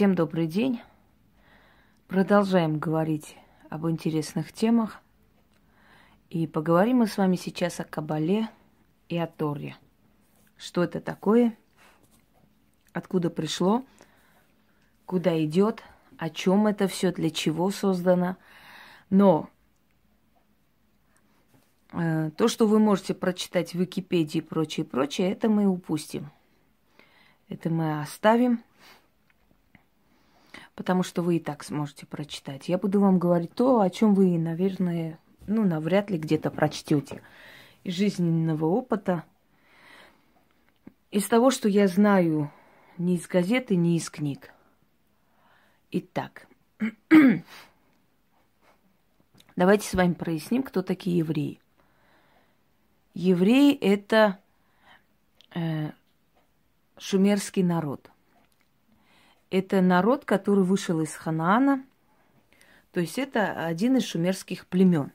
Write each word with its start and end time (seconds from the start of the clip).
Всем 0.00 0.14
добрый 0.14 0.46
день. 0.46 0.80
Продолжаем 2.08 2.78
говорить 2.78 3.36
об 3.68 3.86
интересных 3.86 4.50
темах. 4.50 5.02
И 6.30 6.46
поговорим 6.46 7.00
мы 7.00 7.06
с 7.06 7.18
вами 7.18 7.36
сейчас 7.36 7.80
о 7.80 7.84
Кабале 7.84 8.48
и 9.10 9.18
о 9.18 9.26
Торе. 9.26 9.76
Что 10.56 10.84
это 10.84 11.02
такое? 11.02 11.54
Откуда 12.94 13.28
пришло? 13.28 13.84
Куда 15.04 15.38
идет? 15.44 15.82
О 16.16 16.30
чем 16.30 16.66
это 16.66 16.88
все? 16.88 17.12
Для 17.12 17.28
чего 17.28 17.70
создано? 17.70 18.38
Но 19.10 19.50
э, 21.92 22.30
то, 22.38 22.48
что 22.48 22.66
вы 22.66 22.78
можете 22.78 23.12
прочитать 23.12 23.72
в 23.72 23.78
Википедии 23.78 24.38
и 24.38 24.40
прочее, 24.40 24.86
прочее, 24.86 25.30
это 25.30 25.50
мы 25.50 25.66
упустим. 25.66 26.30
Это 27.50 27.68
мы 27.68 28.00
оставим 28.00 28.62
потому 30.74 31.02
что 31.02 31.22
вы 31.22 31.36
и 31.36 31.40
так 31.40 31.62
сможете 31.64 32.06
прочитать. 32.06 32.68
Я 32.68 32.78
буду 32.78 33.00
вам 33.00 33.18
говорить 33.18 33.54
то, 33.54 33.80
о 33.80 33.90
чем 33.90 34.14
вы, 34.14 34.38
наверное, 34.38 35.18
ну, 35.46 35.64
навряд 35.64 36.10
ли 36.10 36.18
где-то 36.18 36.50
прочтете. 36.50 37.22
Из 37.84 37.94
жизненного 37.94 38.66
опыта, 38.66 39.24
из 41.10 41.26
того, 41.26 41.50
что 41.50 41.68
я 41.68 41.88
знаю 41.88 42.50
не 42.98 43.16
из 43.16 43.26
газеты, 43.26 43.76
не 43.76 43.96
из 43.96 44.10
книг. 44.10 44.52
Итак, 45.90 46.46
давайте 49.56 49.88
с 49.88 49.94
вами 49.94 50.12
проясним, 50.12 50.62
кто 50.62 50.82
такие 50.82 51.18
евреи. 51.18 51.60
Евреи– 53.14 53.74
это 53.80 54.38
э, 55.54 55.90
шумерский 56.96 57.62
народ– 57.62 58.10
это 59.50 59.80
народ, 59.80 60.24
который 60.24 60.64
вышел 60.64 61.00
из 61.00 61.14
Ханаана, 61.14 61.84
то 62.92 63.00
есть 63.00 63.18
это 63.18 63.66
один 63.66 63.96
из 63.96 64.04
шумерских 64.04 64.66
племен. 64.66 65.12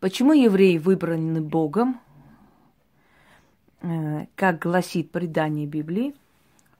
Почему 0.00 0.32
евреи 0.32 0.78
выбраны 0.78 1.40
Богом? 1.40 2.00
Э, 3.82 4.26
как 4.34 4.60
гласит 4.60 5.10
предание 5.10 5.66
Библии, 5.66 6.14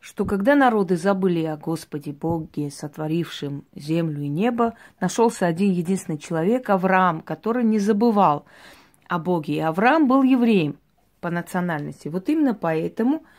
что 0.00 0.24
когда 0.24 0.54
народы 0.54 0.96
забыли 0.96 1.44
о 1.44 1.56
Господе 1.56 2.12
Боге, 2.12 2.70
сотворившем 2.70 3.64
землю 3.74 4.22
и 4.22 4.28
небо, 4.28 4.74
нашелся 5.00 5.46
один 5.46 5.70
единственный 5.70 6.18
человек, 6.18 6.70
Авраам, 6.70 7.20
который 7.20 7.64
не 7.64 7.78
забывал 7.78 8.46
о 9.08 9.18
Боге. 9.18 9.56
И 9.56 9.60
Авраам 9.60 10.08
был 10.08 10.22
евреем 10.22 10.76
по 11.20 11.30
национальности. 11.30 12.08
Вот 12.08 12.28
именно 12.28 12.54
поэтому– 12.54 13.24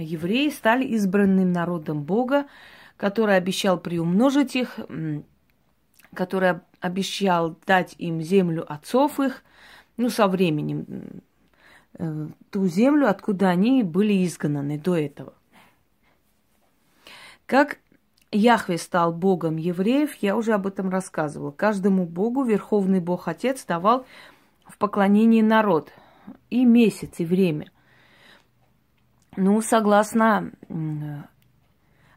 евреи 0.00 0.50
стали 0.50 0.84
избранным 0.84 1.52
народом 1.52 2.02
Бога, 2.02 2.46
который 2.96 3.36
обещал 3.36 3.78
приумножить 3.78 4.56
их, 4.56 4.78
который 6.14 6.60
обещал 6.80 7.56
дать 7.66 7.94
им 7.98 8.20
землю 8.20 8.70
отцов 8.70 9.20
их, 9.20 9.42
ну, 9.96 10.10
со 10.10 10.28
временем, 10.28 10.86
э, 11.98 12.28
ту 12.50 12.66
землю, 12.66 13.08
откуда 13.08 13.48
они 13.48 13.82
были 13.82 14.24
изгнаны 14.24 14.78
до 14.78 14.96
этого. 14.96 15.32
Как 17.46 17.78
Яхве 18.32 18.76
стал 18.76 19.12
богом 19.12 19.56
евреев, 19.56 20.14
я 20.16 20.36
уже 20.36 20.52
об 20.52 20.66
этом 20.66 20.90
рассказывала. 20.90 21.52
Каждому 21.52 22.06
богу 22.06 22.42
Верховный 22.42 23.00
Бог 23.00 23.28
Отец 23.28 23.64
давал 23.64 24.04
в 24.66 24.78
поклонении 24.78 25.42
народ 25.42 25.92
и 26.50 26.64
месяц, 26.64 27.14
и 27.18 27.24
время. 27.24 27.70
Ну, 29.36 29.60
согласно 29.60 30.52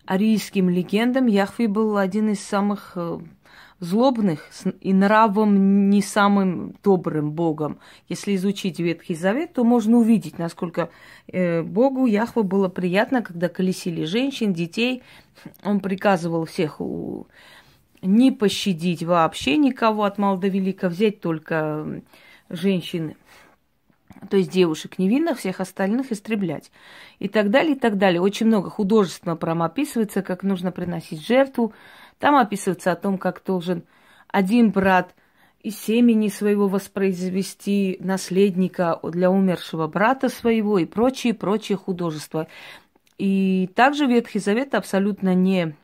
арийским 0.05 0.69
легендам, 0.69 1.27
Яхве 1.27 1.67
был 1.67 1.97
один 1.97 2.29
из 2.29 2.39
самых 2.39 2.93
э, 2.95 3.19
злобных 3.79 4.49
и 4.81 4.93
нравом 4.93 5.89
не 5.89 6.01
самым 6.01 6.75
добрым 6.81 7.31
Богом. 7.31 7.79
Если 8.07 8.35
изучить 8.35 8.79
Ветхий 8.79 9.15
Завет, 9.15 9.53
то 9.53 9.63
можно 9.63 9.97
увидеть, 9.97 10.39
насколько 10.39 10.89
э, 11.27 11.61
Богу 11.61 12.05
Яхве 12.05 12.43
было 12.43 12.69
приятно, 12.69 13.21
когда 13.21 13.49
колесили 13.49 14.05
женщин, 14.05 14.53
детей. 14.53 15.03
Он 15.63 15.79
приказывал 15.79 16.45
всех 16.45 16.79
не 18.01 18.31
пощадить 18.31 19.03
вообще 19.03 19.57
никого 19.57 20.05
от 20.05 20.17
мала 20.17 20.37
до 20.37 20.47
велика, 20.47 20.89
взять 20.89 21.19
только 21.19 22.01
женщин 22.49 23.15
то 24.29 24.37
есть 24.37 24.51
девушек 24.51 24.97
невинных, 24.97 25.39
всех 25.39 25.59
остальных 25.59 26.11
истреблять. 26.11 26.71
И 27.19 27.27
так 27.27 27.49
далее, 27.49 27.75
и 27.75 27.79
так 27.79 27.97
далее. 27.97 28.21
Очень 28.21 28.47
много 28.47 28.69
художественно 28.69 29.35
прям 29.35 29.61
описывается, 29.61 30.21
как 30.21 30.43
нужно 30.43 30.71
приносить 30.71 31.25
жертву. 31.25 31.73
Там 32.17 32.35
описывается 32.35 32.91
о 32.91 32.95
том, 32.95 33.17
как 33.17 33.41
должен 33.45 33.83
один 34.27 34.71
брат 34.71 35.15
из 35.61 35.77
семени 35.77 36.29
своего 36.29 36.67
воспроизвести 36.67 37.97
наследника 37.99 38.99
для 39.03 39.29
умершего 39.29 39.87
брата 39.87 40.29
своего 40.29 40.79
и 40.79 40.85
прочие, 40.85 41.33
прочие 41.33 41.77
художества. 41.77 42.47
И 43.17 43.69
также 43.75 44.05
Ветхий 44.05 44.39
Завет 44.39 44.73
абсолютно 44.73 45.33
не 45.33 45.75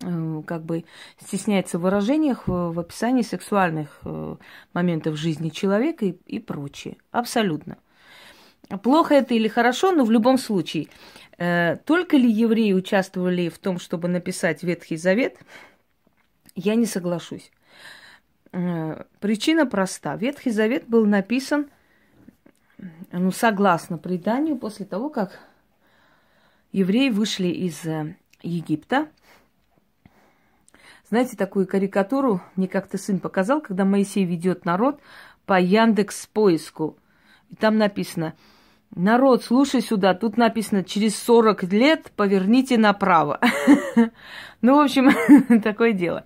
как 0.00 0.64
бы 0.64 0.84
стесняется 1.18 1.78
в 1.78 1.82
выражениях, 1.82 2.46
в 2.46 2.78
описании 2.78 3.22
сексуальных 3.22 4.00
э, 4.04 4.36
моментов 4.72 5.16
жизни 5.16 5.48
человека 5.48 6.04
и, 6.04 6.16
и 6.26 6.38
прочее. 6.38 6.98
Абсолютно. 7.12 7.78
Плохо 8.82 9.14
это 9.14 9.34
или 9.34 9.48
хорошо, 9.48 9.92
но 9.92 10.04
в 10.04 10.10
любом 10.10 10.38
случае, 10.38 10.88
э, 11.38 11.76
только 11.84 12.16
ли 12.16 12.30
евреи 12.30 12.72
участвовали 12.72 13.48
в 13.48 13.58
том, 13.58 13.78
чтобы 13.78 14.08
написать 14.08 14.62
Ветхий 14.62 14.96
Завет, 14.96 15.38
я 16.54 16.74
не 16.74 16.86
соглашусь. 16.86 17.50
Причина 19.20 19.66
проста. 19.66 20.16
Ветхий 20.16 20.50
Завет 20.50 20.88
был 20.88 21.04
написан, 21.04 21.68
ну, 23.12 23.30
согласно 23.30 23.98
преданию, 23.98 24.56
после 24.56 24.86
того, 24.86 25.10
как 25.10 25.40
евреи 26.72 27.10
вышли 27.10 27.48
из 27.48 27.82
Египта– 28.42 29.08
знаете, 31.08 31.36
такую 31.36 31.66
карикатуру 31.66 32.40
мне 32.56 32.68
как-то 32.68 32.98
сын 32.98 33.20
показал, 33.20 33.60
когда 33.60 33.84
Моисей 33.84 34.24
ведет 34.24 34.64
народ 34.64 35.00
по 35.44 35.60
Яндекс 35.60 36.26
поиску. 36.26 36.98
И 37.48 37.54
там 37.54 37.78
написано, 37.78 38.34
народ, 38.94 39.44
слушай 39.44 39.80
сюда, 39.80 40.14
тут 40.14 40.36
написано, 40.36 40.82
через 40.82 41.16
40 41.18 41.62
лет 41.72 42.12
поверните 42.16 42.78
направо. 42.78 43.40
Ну, 44.62 44.76
в 44.76 44.80
общем, 44.80 45.60
такое 45.62 45.92
дело. 45.92 46.24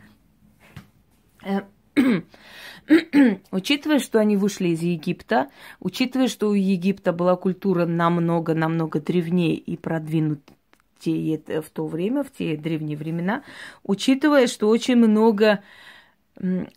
Учитывая, 3.51 3.99
что 3.99 4.19
они 4.19 4.37
вышли 4.37 4.69
из 4.69 4.83
Египта, 4.83 5.49
учитывая, 5.81 6.29
что 6.29 6.49
у 6.49 6.55
Египта 6.55 7.13
была 7.13 7.37
культура 7.37 7.87
намного-намного 7.87 9.01
древнее 9.01 9.57
и 9.57 9.77
продвинутее, 9.77 10.57
те, 11.01 11.61
в 11.61 11.71
то 11.71 11.87
время, 11.87 12.23
в 12.23 12.31
те 12.31 12.57
древние 12.57 12.97
времена, 12.97 13.43
учитывая, 13.83 14.47
что 14.47 14.69
очень 14.69 14.97
много 14.97 15.63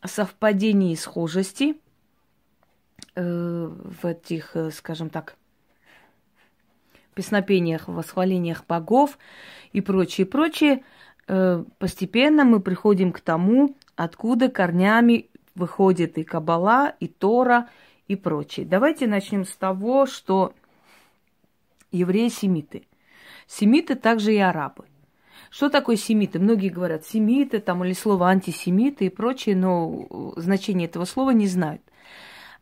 совпадений 0.04 0.94
и 0.94 0.96
схожестей 0.96 1.82
э, 3.16 3.70
в 3.70 4.06
этих, 4.06 4.56
э, 4.56 4.72
скажем 4.72 5.10
так, 5.10 5.36
песнопениях, 7.14 7.88
восхвалениях 7.88 8.66
богов 8.66 9.18
и 9.72 9.82
прочее, 9.82 10.26
прочее, 10.26 10.84
э, 11.28 11.64
постепенно 11.78 12.44
мы 12.44 12.60
приходим 12.60 13.12
к 13.12 13.22
тому, 13.22 13.76
откуда 13.96 14.50
корнями 14.50 15.30
выходит 15.56 16.18
и 16.18 16.24
Кабала, 16.24 16.96
и 17.00 17.08
Тора, 17.08 17.70
и 18.08 18.16
прочее. 18.16 18.66
Давайте 18.66 19.08
начнем 19.08 19.46
с 19.46 19.56
того, 19.56 20.08
что 20.08 20.54
евреи-семиты– 21.92 22.88
Семиты 23.48 23.96
также 23.96 24.34
и 24.34 24.38
арабы. 24.38 24.86
Что 25.50 25.69
такое 25.69 25.98
семиты? 25.98 26.40
Многие 26.40 26.69
говорят 26.69 27.06
семиты 27.06 27.60
там, 27.60 27.84
или 27.84 27.94
слово 27.94 28.30
антисемиты 28.30 29.06
и 29.06 29.10
прочее, 29.10 29.56
но 29.56 30.34
значение 30.36 30.88
этого 30.88 31.06
слова 31.06 31.30
не 31.30 31.48
знают. 31.48 31.81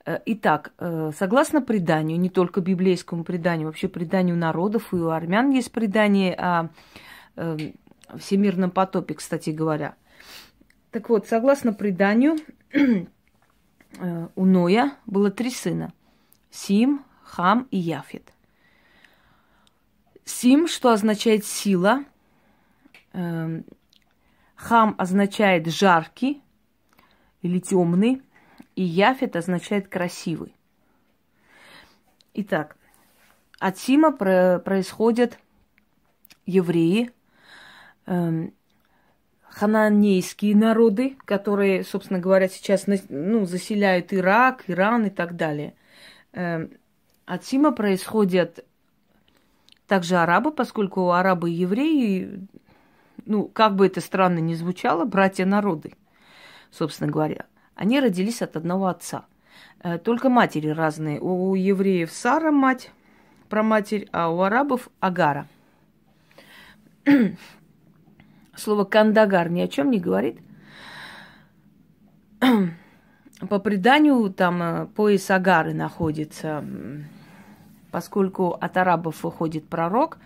Э, 0.05 0.19
итак, 0.25 0.73
э, 0.77 1.11
согласно 1.17 1.61
преданию, 1.61 2.19
не 2.19 2.29
только 2.29 2.59
библейскому 2.59 3.23
преданию, 3.23 3.67
вообще 3.67 3.87
преданию 3.87 4.35
народов, 4.35 4.93
и 4.93 4.97
у 4.97 5.09
армян 5.09 5.51
есть 5.51 5.71
предание 5.71 6.33
о 6.33 6.69
э, 7.37 7.57
всемирном 8.17 8.71
потопе, 8.71 9.13
кстати 9.13 9.51
говоря. 9.51 9.95
Так 10.91 11.07
вот, 11.07 11.27
согласно 11.27 11.71
преданию, 11.71 12.35
у 14.35 14.45
Ноя 14.45 14.95
было 15.05 15.31
три 15.31 15.51
сына– 15.51 15.93
Сим, 16.51 17.05
Хам 17.23 17.67
и 17.71 17.77
Яфет– 17.77 18.33
Сим, 20.25 20.67
что 20.67 20.91
означает 20.91 21.45
сила. 21.45 22.05
Эм, 23.13 23.65
хам 24.55 24.95
означает 24.97 25.67
жаркий 25.67 26.41
или 27.41 27.59
темный. 27.59 28.21
И 28.75 28.83
Яфет 28.83 29.35
означает 29.35 29.87
красивый. 29.87 30.55
Итак, 32.33 32.77
от 33.59 33.77
Сима 33.77 34.11
происходят 34.11 35.37
евреи, 36.45 37.11
эм, 38.05 38.53
хананейские 39.43 40.55
народы, 40.55 41.17
которые, 41.25 41.83
собственно 41.83 42.19
говоря, 42.19 42.47
сейчас 42.47 42.85
ну, 43.09 43.45
заселяют 43.45 44.13
Ирак, 44.13 44.63
Иран 44.67 45.07
и 45.07 45.09
так 45.09 45.35
далее. 45.35 45.75
Эм, 46.31 46.71
от 47.25 47.43
Сима 47.43 47.71
происходят 47.71 48.65
также 49.91 50.15
арабы, 50.15 50.53
поскольку 50.53 51.11
арабы 51.11 51.51
и 51.51 51.53
евреи, 51.53 52.47
ну, 53.25 53.49
как 53.49 53.75
бы 53.75 53.87
это 53.87 53.99
странно 53.99 54.39
ни 54.39 54.53
звучало, 54.53 55.03
братья 55.03 55.45
народы, 55.45 55.95
собственно 56.71 57.11
говоря. 57.11 57.45
Они 57.75 57.99
родились 57.99 58.41
от 58.41 58.55
одного 58.55 58.87
отца. 58.87 59.25
Э, 59.83 59.97
только 59.97 60.29
матери 60.29 60.69
разные. 60.69 61.19
У 61.19 61.55
евреев 61.55 62.09
Сара 62.09 62.51
мать, 62.51 62.89
про 63.49 63.63
матерь, 63.63 64.07
а 64.13 64.29
у 64.29 64.39
арабов 64.39 64.87
Агара. 65.01 65.45
Слово 68.55 68.85
кандагар 68.85 69.49
ни 69.49 69.59
о 69.59 69.67
чем 69.67 69.91
не 69.91 69.99
говорит. 69.99 70.39
По 73.49 73.59
преданию, 73.59 74.31
там 74.31 74.63
э, 74.63 74.85
пояс 74.85 75.29
Агары 75.29 75.73
находится, 75.73 76.63
поскольку 77.91 78.51
от 78.51 78.77
арабов 78.77 79.23
выходит 79.23 79.67
пророк, 79.67 80.17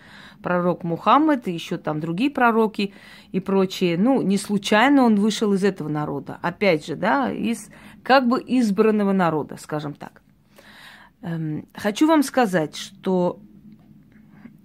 пророк 0.42 0.84
Мухаммад, 0.84 1.48
и 1.48 1.52
еще 1.52 1.78
там 1.78 2.00
другие 2.00 2.30
пророки 2.30 2.94
и 3.32 3.40
прочие. 3.40 3.98
Ну, 3.98 4.22
не 4.22 4.38
случайно 4.38 5.04
он 5.04 5.16
вышел 5.16 5.54
из 5.54 5.64
этого 5.64 5.90
народа. 5.90 6.38
Опять 6.42 6.86
же, 6.86 6.96
да, 6.96 7.32
из 7.32 7.70
как 8.04 8.28
бы 8.28 8.42
избранного 8.46 9.12
народа, 9.12 9.58
скажем 9.60 9.94
так. 9.94 10.22
Эм, 11.22 11.68
хочу 11.74 12.08
вам 12.08 12.22
сказать, 12.22 12.76
что 12.76 13.40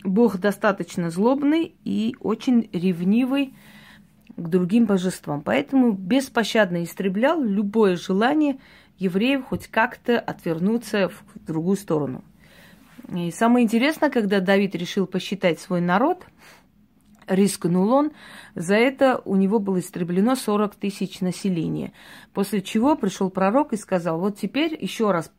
Бог 0.05 0.38
достаточно 0.38 1.11
злобный 1.11 1.75
и 1.85 2.14
очень 2.20 2.69
ревнивый 2.73 3.55
к 4.37 4.49
другим 4.49 4.87
божествам. 4.87 5.43
Поэтому 5.43 5.93
беспощадно 5.93 6.85
истреблял 6.85 7.43
любое 7.43 7.97
желание 7.97 8.58
евреев 8.99 9.47
хоть 9.47 9.69
как-то 9.69 10.19
отвернуться 10.19 11.08
в 11.08 11.47
другую 11.47 11.76
сторону. 11.76 12.23
И 13.14 13.30
самое 13.30 13.64
интересное, 13.64 14.10
когда 14.10 14.40
Давид 14.40 14.74
решил 14.74 15.06
посчитать 15.06 15.58
свой 15.58 15.80
народ, 15.80 16.24
рискнул 17.26 17.92
он, 17.92 18.12
за 18.54 18.74
это 18.74 19.20
у 19.24 19.36
него 19.36 19.58
было 19.58 19.80
истреблено 19.80 20.36
40 20.36 20.76
тысяч 20.76 21.20
населения. 21.20 21.92
После 22.32 22.62
чего 22.62 22.96
пришел 22.96 23.30
пророк 23.30 23.72
и 23.72 23.76
сказал, 23.76 24.20
вот 24.20 24.38
теперь 24.38 24.76
еще 24.80 25.10
раз 25.10 25.32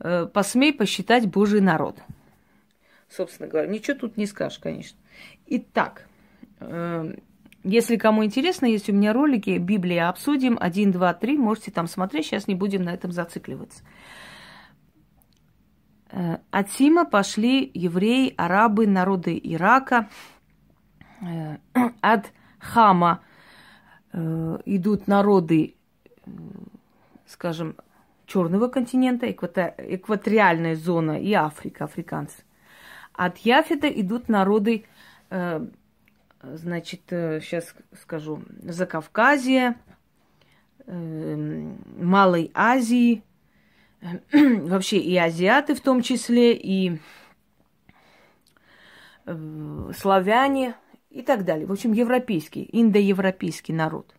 э, 0.00 0.26
посмей 0.26 0.72
посчитать 0.72 1.26
Божий 1.26 1.60
народ 1.60 1.98
собственно 3.14 3.48
говоря. 3.48 3.68
Ничего 3.68 3.96
тут 3.96 4.16
не 4.16 4.26
скажешь, 4.26 4.58
конечно. 4.58 4.98
Итак, 5.46 6.06
э, 6.60 7.14
если 7.64 7.96
кому 7.96 8.24
интересно, 8.24 8.66
есть 8.66 8.88
у 8.88 8.92
меня 8.92 9.12
ролики 9.12 9.58
«Библия 9.58 10.08
обсудим», 10.08 10.56
1, 10.60 10.92
2, 10.92 11.14
3, 11.14 11.38
можете 11.38 11.70
там 11.70 11.86
смотреть, 11.86 12.26
сейчас 12.26 12.48
не 12.48 12.54
будем 12.54 12.82
на 12.82 12.90
этом 12.90 13.12
зацикливаться. 13.12 13.84
Э, 16.12 16.38
от 16.50 16.70
Сима 16.70 17.04
пошли 17.04 17.70
евреи, 17.74 18.34
арабы, 18.36 18.86
народы 18.86 19.40
Ирака. 19.42 20.08
Э, 21.20 21.58
от 22.00 22.26
Хама 22.58 23.22
идут 24.66 25.08
народы, 25.08 25.74
скажем, 27.26 27.76
Черного 28.32 28.68
континента, 28.68 29.30
экваториальная 29.30 30.74
зона 30.74 31.20
и 31.20 31.34
Африка, 31.34 31.84
африканцы. 31.84 32.44
От 33.12 33.36
Яфета 33.38 33.88
идут 33.88 34.30
народы, 34.30 34.86
э, 35.28 35.66
значит, 36.40 37.02
сейчас 37.08 37.74
э, 37.76 37.96
скажу, 38.00 38.42
Закавказья, 38.62 39.76
э, 40.86 41.74
Малой 41.98 42.50
Азии, 42.54 43.22
вообще 44.32 44.98
и 44.98 45.16
азиаты 45.16 45.74
в 45.74 45.80
том 45.80 46.02
числе, 46.02 46.54
и 46.54 46.98
славяне 49.94 50.74
и 51.10 51.22
так 51.22 51.44
далее. 51.44 51.66
В 51.66 51.72
общем, 51.72 51.92
европейский, 51.92 52.68
индоевропейский 52.72 53.74
народ. 53.74 54.14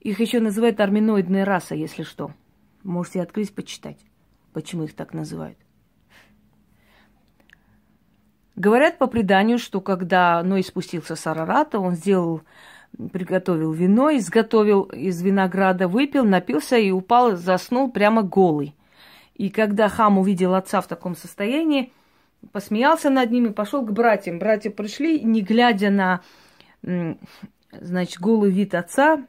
Их 0.00 0.20
еще 0.20 0.40
называют 0.40 0.80
арминоидная 0.80 1.44
раса, 1.44 1.74
если 1.74 2.02
что. 2.02 2.32
Можете 2.82 3.20
открыть, 3.20 3.54
почитать, 3.54 3.98
почему 4.54 4.84
их 4.84 4.94
так 4.94 5.12
называют. 5.12 5.58
Говорят 8.56 8.98
по 8.98 9.06
преданию, 9.06 9.58
что 9.58 9.80
когда 9.80 10.42
Ной 10.42 10.62
спустился 10.62 11.16
с 11.16 11.26
Арарата, 11.26 11.78
он 11.78 11.94
сделал, 11.94 12.42
приготовил 13.12 13.72
вино, 13.72 14.10
изготовил 14.16 14.82
из 14.82 15.22
винограда, 15.22 15.88
выпил, 15.88 16.24
напился 16.24 16.76
и 16.76 16.90
упал, 16.90 17.36
заснул 17.36 17.90
прямо 17.90 18.22
голый. 18.22 18.74
И 19.34 19.48
когда 19.48 19.88
Хам 19.88 20.18
увидел 20.18 20.54
отца 20.54 20.80
в 20.80 20.86
таком 20.86 21.16
состоянии, 21.16 21.92
посмеялся 22.52 23.10
над 23.10 23.30
ним 23.30 23.46
и 23.46 23.52
пошел 23.52 23.84
к 23.84 23.92
братьям. 23.92 24.38
Братья 24.38 24.70
пришли, 24.70 25.20
не 25.20 25.40
глядя 25.40 25.90
на, 25.90 26.20
значит, 27.72 28.20
голый 28.20 28.50
вид 28.50 28.74
отца, 28.74 29.24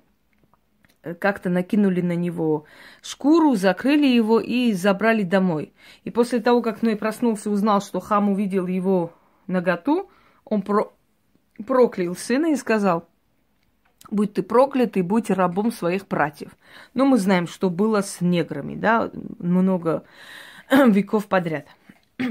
как-то 1.19 1.50
накинули 1.50 2.02
на 2.02 2.16
него 2.16 2.66
шкуру, 3.02 3.56
закрыли 3.56 4.06
его 4.06 4.40
и 4.40 4.74
забрали 4.74 5.24
домой. 5.24 5.74
И 6.04 6.12
после 6.12 6.40
того, 6.40 6.62
как 6.62 6.81
Ной 6.81 6.96
проснулся 6.96 7.50
и 7.50 7.54
узнал, 7.54 7.81
что 7.81 8.00
Хам 8.00 8.30
увидел 8.30 8.68
его 8.68 9.13
наготу, 9.48 10.10
он 10.46 10.62
про... 10.62 10.94
проклял 11.66 12.16
сына 12.16 12.48
и 12.52 12.56
сказал, 12.56 13.08
будь 14.12 14.34
ты 14.34 14.44
проклят 14.44 14.98
и 14.98 15.02
будь 15.02 15.31
рабом 15.31 15.72
своих 15.72 16.08
братьев. 16.08 16.52
Но 16.94 17.06
мы 17.06 17.18
знаем, 17.18 17.48
что 17.48 17.69
было 17.69 18.02
с 18.02 18.22
неграми, 18.22 18.75
да, 18.75 19.10
много 19.40 20.04
веков 20.69 21.28
подряд. 21.28 21.66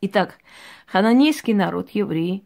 Итак, 0.00 0.34
хананейский 0.86 1.54
народ, 1.54 1.90
евреи, 1.90 2.44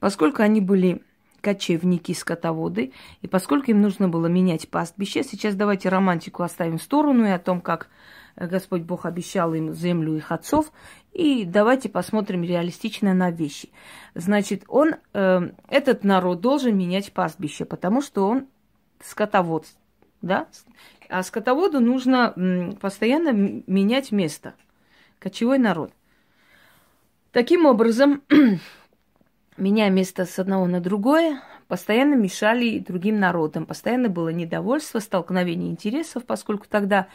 поскольку 0.00 0.42
они 0.42 0.60
были 0.60 1.02
кочевники, 1.40 2.12
скотоводы, 2.12 2.92
и 3.22 3.28
поскольку 3.28 3.70
им 3.70 3.80
нужно 3.80 4.08
было 4.08 4.26
менять 4.26 4.68
пастбище, 4.68 5.22
сейчас 5.22 5.54
давайте 5.54 5.88
романтику 5.88 6.42
оставим 6.42 6.78
в 6.78 6.82
сторону 6.82 7.24
и 7.24 7.30
о 7.30 7.38
том, 7.38 7.60
как 7.60 7.88
Господь 8.36 8.82
Бог 8.82 9.06
обещал 9.06 9.54
им 9.54 9.72
землю 9.72 10.16
их 10.16 10.32
отцов, 10.32 10.72
и 11.12 11.44
давайте 11.44 11.88
посмотрим 11.88 12.42
реалистично 12.42 13.14
на 13.14 13.30
вещи. 13.30 13.70
Значит, 14.14 14.64
он, 14.68 14.94
э, 15.12 15.50
этот 15.68 16.04
народ 16.04 16.40
должен 16.40 16.76
менять 16.76 17.12
пастбище, 17.12 17.64
потому 17.64 18.00
что 18.00 18.28
он 18.28 18.46
скотовод, 19.02 19.66
да? 20.22 20.46
А 21.08 21.22
скотоводу 21.22 21.80
нужно 21.80 22.76
постоянно 22.80 23.32
менять 23.32 24.12
место. 24.12 24.54
Кочевой 25.18 25.58
народ. 25.58 25.92
Таким 27.32 27.66
образом, 27.66 28.22
меняя 29.56 29.90
место 29.90 30.24
с 30.26 30.38
одного 30.38 30.66
на 30.66 30.80
другое, 30.80 31.42
постоянно 31.66 32.14
мешали 32.14 32.78
другим 32.78 33.18
народам. 33.18 33.66
Постоянно 33.66 34.08
было 34.08 34.30
недовольство, 34.30 35.00
столкновение 35.00 35.70
интересов, 35.70 36.24
поскольку 36.24 36.66
тогда 36.68 37.08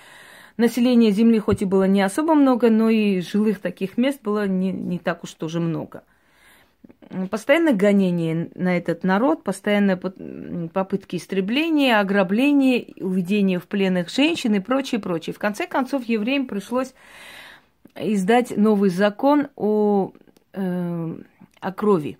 население 0.57 1.11
Земли 1.11 1.39
хоть 1.39 1.61
и 1.61 1.65
было 1.65 1.85
не 1.85 2.01
особо 2.01 2.35
много, 2.35 2.69
но 2.69 2.89
и 2.89 3.21
жилых 3.21 3.59
таких 3.59 3.97
мест 3.97 4.21
было 4.21 4.47
не, 4.47 4.71
не 4.71 4.99
так 4.99 5.23
уж 5.23 5.33
тоже 5.33 5.59
много. 5.59 6.03
Постоянно 7.29 7.73
гонение 7.73 8.49
на 8.55 8.77
этот 8.77 9.03
народ, 9.03 9.43
постоянно 9.43 9.95
попытки 9.97 11.17
истребления, 11.17 11.99
ограбления, 11.99 12.87
уведения 12.99 13.59
в 13.59 13.67
пленных 13.67 14.09
женщин 14.09 14.55
и 14.55 14.59
прочее, 14.59 14.99
прочее. 14.99 15.33
В 15.33 15.39
конце 15.39 15.67
концов, 15.67 16.05
евреям 16.05 16.47
пришлось 16.47 16.93
издать 17.95 18.57
новый 18.57 18.89
закон 18.89 19.47
о, 19.55 20.13
э, 20.53 21.15
о 21.59 21.71
крови. 21.71 22.17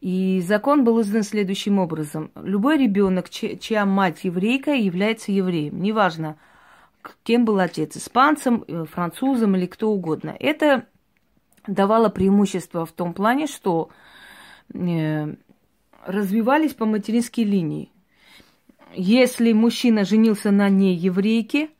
И 0.00 0.42
закон 0.46 0.84
был 0.84 1.00
издан 1.00 1.22
следующим 1.22 1.78
образом. 1.78 2.30
Любой 2.36 2.78
ребенок, 2.78 3.30
чья 3.30 3.86
мать 3.86 4.20
еврейка, 4.24 4.72
является 4.72 5.32
евреем. 5.32 5.80
Неважно, 5.80 6.36
кем 7.22 7.44
был 7.44 7.58
отец, 7.58 7.96
испанцем, 7.96 8.64
э, 8.66 8.84
французом 8.84 9.56
или 9.56 9.66
кто 9.66 9.90
угодно. 9.90 10.36
Это 10.38 10.86
давало 11.66 12.08
преимущество 12.08 12.86
в 12.86 12.92
том 12.92 13.14
плане, 13.14 13.46
что 13.46 13.90
э, 14.72 15.34
развивались 16.04 16.74
по 16.74 16.86
материнской 16.86 17.44
линии. 17.44 17.90
Если 18.94 19.52
мужчина 19.52 20.04
женился 20.04 20.50
на 20.50 20.68
нееврейке, 20.68 21.70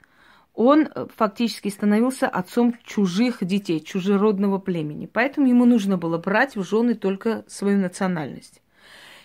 он 0.55 0.89
э, 0.89 1.07
фактически 1.15 1.69
становился 1.69 2.29
отцом 2.29 2.75
чужих 2.85 3.45
детей, 3.45 3.81
чужеродного 3.81 4.59
племени. 4.59 5.07
Поэтому 5.07 5.47
ему 5.47 5.65
нужно 5.65 5.99
было 5.99 6.19
брать 6.19 6.57
в 6.57 6.63
жены 6.65 6.95
только 6.95 7.45
свою 7.47 7.79
национальность. 7.79 8.63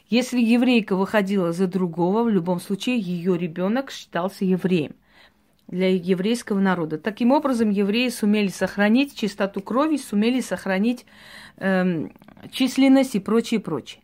Если 0.08 0.42
еврейка 0.42 0.96
выходила 0.96 1.54
за 1.54 1.68
другого, 1.68 2.24
в 2.24 2.30
любом 2.30 2.60
случае 2.60 3.00
ее 3.00 3.38
ребенок 3.38 3.92
считался 3.92 4.44
евреем 4.44 4.96
для 5.72 5.90
еврейского 5.90 6.60
народа. 6.60 6.98
Таким 6.98 7.32
образом, 7.32 7.70
евреи 7.70 8.10
сумели 8.10 8.50
сохранить 8.50 9.16
чистоту 9.16 9.62
крови, 9.62 9.98
сумели 9.98 10.42
сохранить 10.42 11.06
э, 11.58 12.08
численность 12.52 13.16
и 13.16 13.20
прочее, 13.20 13.60
прочее. 13.60 14.02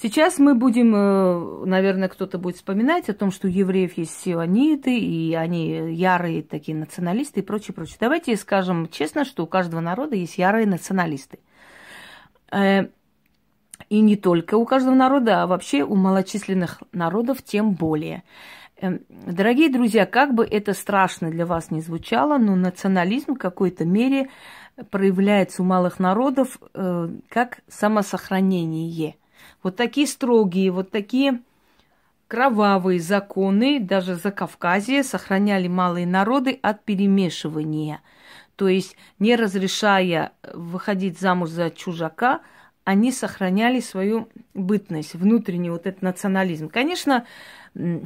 Сейчас 0.00 0.38
мы 0.38 0.54
будем, 0.54 0.94
э, 0.94 1.64
наверное, 1.64 2.08
кто-то 2.08 2.36
будет 2.36 2.56
вспоминать 2.56 3.08
о 3.08 3.14
том, 3.14 3.30
что 3.32 3.48
у 3.48 3.50
евреев 3.50 3.96
есть 3.96 4.20
сиониты, 4.20 4.96
и 4.98 5.34
они 5.34 5.94
ярые 5.94 6.42
такие 6.42 6.76
националисты 6.76 7.40
и 7.40 7.42
прочее, 7.42 7.74
прочее. 7.74 7.96
Давайте 7.98 8.36
скажем 8.36 8.88
честно, 8.90 9.24
что 9.24 9.44
у 9.44 9.46
каждого 9.46 9.80
народа 9.80 10.14
есть 10.14 10.36
ярые 10.36 10.66
националисты. 10.66 11.38
Э, 12.52 12.88
и 13.88 14.00
не 14.00 14.16
только 14.16 14.56
у 14.56 14.66
каждого 14.66 14.94
народа, 14.94 15.42
а 15.42 15.46
вообще 15.46 15.82
у 15.82 15.94
малочисленных 15.94 16.82
народов 16.92 17.42
тем 17.42 17.72
более. 17.72 18.22
Э, 18.80 18.98
дорогие 19.08 19.70
друзья, 19.70 20.06
как 20.06 20.34
бы 20.34 20.44
это 20.44 20.72
страшно 20.74 21.30
для 21.30 21.46
вас 21.46 21.70
не 21.70 21.80
звучало, 21.80 22.38
но 22.38 22.56
национализм 22.56 23.34
в 23.34 23.38
какой-то 23.38 23.84
мере 23.84 24.28
проявляется 24.90 25.62
у 25.62 25.64
малых 25.64 25.98
народов 25.98 26.58
как 27.28 27.60
самосохранение– 27.68 29.16
вот 29.62 29.76
такие 29.76 30.06
строгие, 30.06 30.70
вот 30.70 30.90
такие 30.90 31.40
кровавые 32.28 33.00
законы 33.00 33.80
даже 33.80 34.16
за 34.16 34.30
Кавказе 34.30 35.02
сохраняли 35.02 35.68
малые 35.68 36.06
народы 36.06 36.58
от 36.62 36.84
перемешивания. 36.84 38.00
То 38.56 38.68
есть, 38.68 38.96
не 39.18 39.36
разрешая 39.36 40.32
выходить 40.54 41.18
замуж 41.18 41.50
за 41.50 41.70
чужака, 41.70 42.40
они 42.84 43.12
сохраняли 43.12 43.80
свою 43.80 44.28
бытность, 44.54 45.14
внутренний 45.14 45.70
вот 45.70 45.86
этот 45.86 46.02
национализм. 46.02 46.68
Конечно, 46.68 47.26
э, 47.74 48.00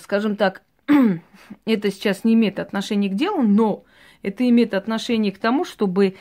скажем 0.00 0.36
так, 0.36 0.62
это 1.66 1.90
сейчас 1.90 2.24
не 2.24 2.34
имеет 2.34 2.58
отношения 2.58 3.08
к 3.08 3.14
делу, 3.14 3.42
но 3.42 3.84
это 4.22 4.48
имеет 4.48 4.74
отношение 4.74 5.32
к 5.32 5.38
тому, 5.38 5.64
чтобы 5.64 6.14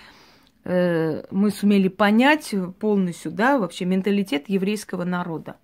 Э, 0.66 1.24
мы 1.30 1.52
сумели 1.52 1.90
понять 1.90 2.54
полностью, 2.80 3.32
да, 3.32 3.58
вообще 3.58 3.86
менталитет 3.86 4.48
еврейского 4.48 5.04
народа. 5.04 5.58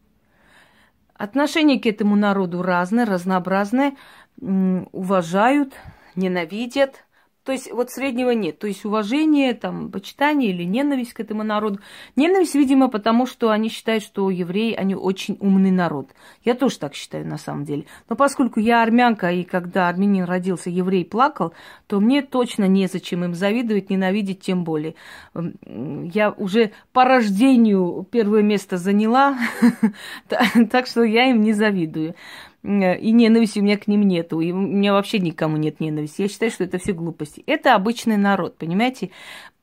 Отношение 1.14 1.80
к 1.80 1.86
этому 1.86 2.16
народу 2.16 2.62
разное, 2.62 3.06
разнообразное, 3.06 3.96
уважают, 4.40 5.74
ненавидят– 6.16 7.06
то 7.50 7.54
есть 7.54 7.72
вот 7.72 7.90
среднего 7.90 8.30
нет. 8.30 8.60
То 8.60 8.68
есть 8.68 8.86
уважение, 8.86 9.56
там, 9.56 9.90
почитание 9.90 10.52
или 10.52 10.66
ненависть 10.66 11.14
к 11.14 11.20
этому 11.20 11.42
народу. 11.42 11.80
Ненависть, 12.16 12.54
видимо, 12.54 12.90
потому 12.90 13.26
что 13.26 13.50
они 13.50 13.70
считают, 13.70 14.04
что 14.04 14.30
евреи, 14.30 14.76
они 14.76 14.94
очень 14.94 15.36
умный 15.40 15.72
народ. 15.72 16.12
Я 16.46 16.54
тоже 16.54 16.78
так 16.78 16.94
считаю 16.94 17.26
на 17.26 17.40
самом 17.40 17.66
деле. 17.66 17.86
Но 18.08 18.16
поскольку 18.16 18.60
я 18.60 18.84
армянка, 18.84 19.32
и 19.32 19.44
когда 19.44 19.90
армянин 19.90 20.26
родился, 20.26 20.70
еврей 20.70 21.04
плакал, 21.04 21.54
то 21.88 22.00
мне 22.00 22.22
точно 22.22 22.66
незачем 22.66 23.24
им 23.24 23.34
завидовать, 23.34 23.90
ненавидеть 23.90 24.42
тем 24.42 24.64
более. 24.64 24.94
Я 25.34 26.30
уже 26.30 26.74
по 26.94 27.04
рождению 27.04 28.06
первое 28.12 28.44
место 28.44 28.78
заняла, 28.78 29.40
так 30.70 30.86
что 30.86 31.02
я 31.02 31.32
им 31.32 31.42
не 31.42 31.54
завидую. 31.54 32.14
Э, 32.64 32.98
и 32.98 33.12
ненависти 33.12 33.60
у 33.60 33.64
меня 33.64 33.78
к 33.78 33.88
ним 33.88 34.04
нету, 34.04 34.40
и 34.40 34.52
у 34.52 34.58
меня 34.58 34.94
вообще 34.94 35.20
никому 35.20 35.58
нет 35.58 35.80
ненависти. 35.80 36.24
Я 36.24 36.28
считаю, 36.28 36.52
что 36.52 36.64
это 36.64 36.78
все 36.78 36.94
глупости. 36.94 37.44
Это 37.46 37.76
обычный 37.76 38.18
народ, 38.18 38.58
понимаете? 38.58 39.12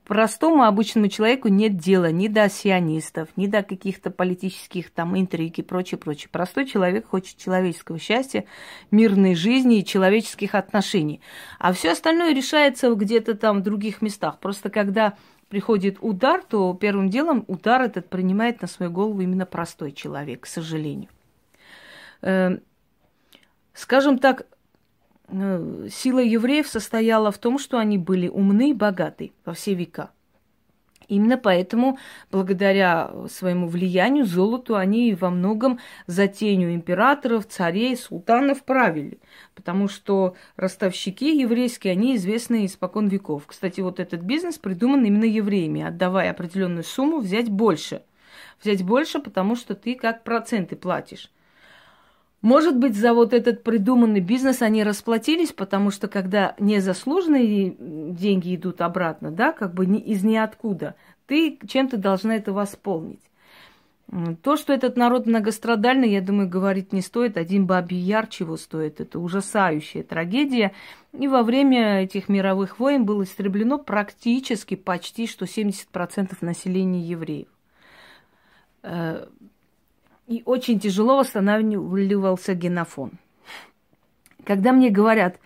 Простому 0.05 0.63
обычному 0.63 1.09
человеку 1.09 1.49
нет 1.49 1.77
дела 1.79 2.13
ни 2.13 2.29
до 2.29 2.49
сионистов, 2.49 3.29
ни 3.35 3.49
до 3.49 3.65
каких-то 3.65 4.13
политических 4.13 4.93
там 4.93 5.19
интриг 5.19 5.59
и 5.59 5.63
прочее, 5.63 5.99
прочее. 5.99 6.29
Простой 6.31 6.65
человек 6.65 7.09
хочет 7.09 7.37
человеческого 7.39 7.99
счастья, 7.99 8.45
мирной 8.93 9.35
жизни 9.35 9.81
и 9.81 9.85
человеческих 9.85 10.55
отношений. 10.55 11.21
А 11.59 11.73
все 11.73 11.91
остальное 11.91 12.33
решается 12.33 12.95
где-то 12.95 13.35
там 13.35 13.59
в 13.59 13.63
других 13.65 14.01
местах. 14.01 14.39
Просто 14.39 14.71
когда 14.71 15.15
приходит 15.49 15.99
удар, 16.01 16.41
то 16.41 16.73
первым 16.75 17.09
делом 17.09 17.45
удар 17.49 17.83
этот 17.83 18.09
принимает 18.09 18.63
на 18.63 18.69
свою 18.69 18.93
голову 18.93 19.21
именно 19.21 19.45
простой 19.45 19.91
человек, 19.91 20.43
к 20.43 20.47
сожалению. 20.47 21.09
Скажем 23.77 24.19
так, 24.19 24.47
э, 25.29 25.89
сила 25.93 26.21
евреев 26.21 26.67
состояла 26.67 27.31
в 27.31 27.37
том, 27.37 27.59
что 27.59 27.79
они 27.79 27.99
были 27.99 28.27
умны 28.27 28.71
и 28.71 28.75
богаты 28.75 29.33
во 29.45 29.53
все 29.53 29.75
века. 29.75 30.11
Именно 31.09 31.37
поэтому, 31.37 31.99
благодаря 32.33 33.13
своему 33.29 33.69
влиянию, 33.69 34.25
золоту, 34.25 34.77
они 34.77 35.15
во 35.15 35.29
многом 35.29 35.79
за 36.07 36.27
тенью 36.27 36.75
императоров, 36.75 37.47
царей, 37.47 37.97
султанов 37.99 38.65
правили. 38.65 39.21
Потому 39.55 39.89
что 39.89 40.35
ростовщики 40.57 41.39
еврейские, 41.39 41.93
они 41.93 42.17
известны 42.17 42.65
испокон 42.65 43.09
веков. 43.09 43.45
Кстати, 43.47 43.83
вот 43.83 44.01
этот 44.01 44.23
бизнес 44.23 44.57
придуман 44.57 45.05
именно 45.05 45.25
евреями. 45.25 45.83
Отдавая 45.83 46.31
определенную 46.31 46.83
сумму, 46.83 47.21
взять 47.21 47.51
больше. 47.51 48.03
Взять 48.61 48.83
больше, 48.83 49.21
потому 49.21 49.55
что 49.55 49.75
ты 49.75 49.95
как 49.95 50.25
проценты 50.25 50.77
платишь. 50.77 51.31
Может 52.47 52.79
быть, 52.79 52.95
за 52.95 53.13
вот 53.13 53.33
этот 53.33 53.65
придуманный 53.65 54.21
бизнес 54.21 54.63
они 54.63 54.85
расплатились, 54.85 55.51
потому 55.51 55.91
что 55.91 56.07
когда 56.07 56.55
незаслуженные 56.61 57.75
деньги 57.77 58.55
идут 58.55 58.83
обратно, 58.83 59.33
да, 59.33 59.51
как 59.51 59.75
бы 59.75 59.85
из 59.85 60.23
ниоткуда, 60.23 60.95
ты 61.27 61.59
чем-то 61.67 61.97
должна 61.97 62.37
это 62.37 62.53
восполнить. 62.53 63.19
То, 64.45 64.55
что 64.55 64.73
этот 64.73 64.97
народ 64.97 65.27
многострадальный, 65.27 66.09
я 66.09 66.21
думаю, 66.21 66.49
говорить 66.49 66.93
не 66.93 67.01
стоит. 67.01 67.37
Один 67.37 67.67
бабий 67.67 67.99
яр 67.99 68.29
чего 68.29 68.57
стоит. 68.57 69.01
Это 69.01 69.19
ужасающая 69.19 70.05
трагедия. 70.05 70.73
И 71.19 71.27
во 71.27 71.43
время 71.43 72.05
этих 72.05 72.29
мировых 72.29 72.79
войн 72.79 73.05
было 73.05 73.25
истреблено 73.25 73.77
практически 73.77 74.77
почти 74.77 75.27
что 75.27 75.47
70% 75.47 76.37
населения 76.43 77.01
евреев. 77.01 77.49
И 80.27 80.43
очень 80.45 80.81
тяжело 80.81 81.19
восстанавливался 81.19 82.55
генофон. 82.55 83.13
Когда 84.45 84.73
мне 84.73 84.91
говорят, 84.91 85.39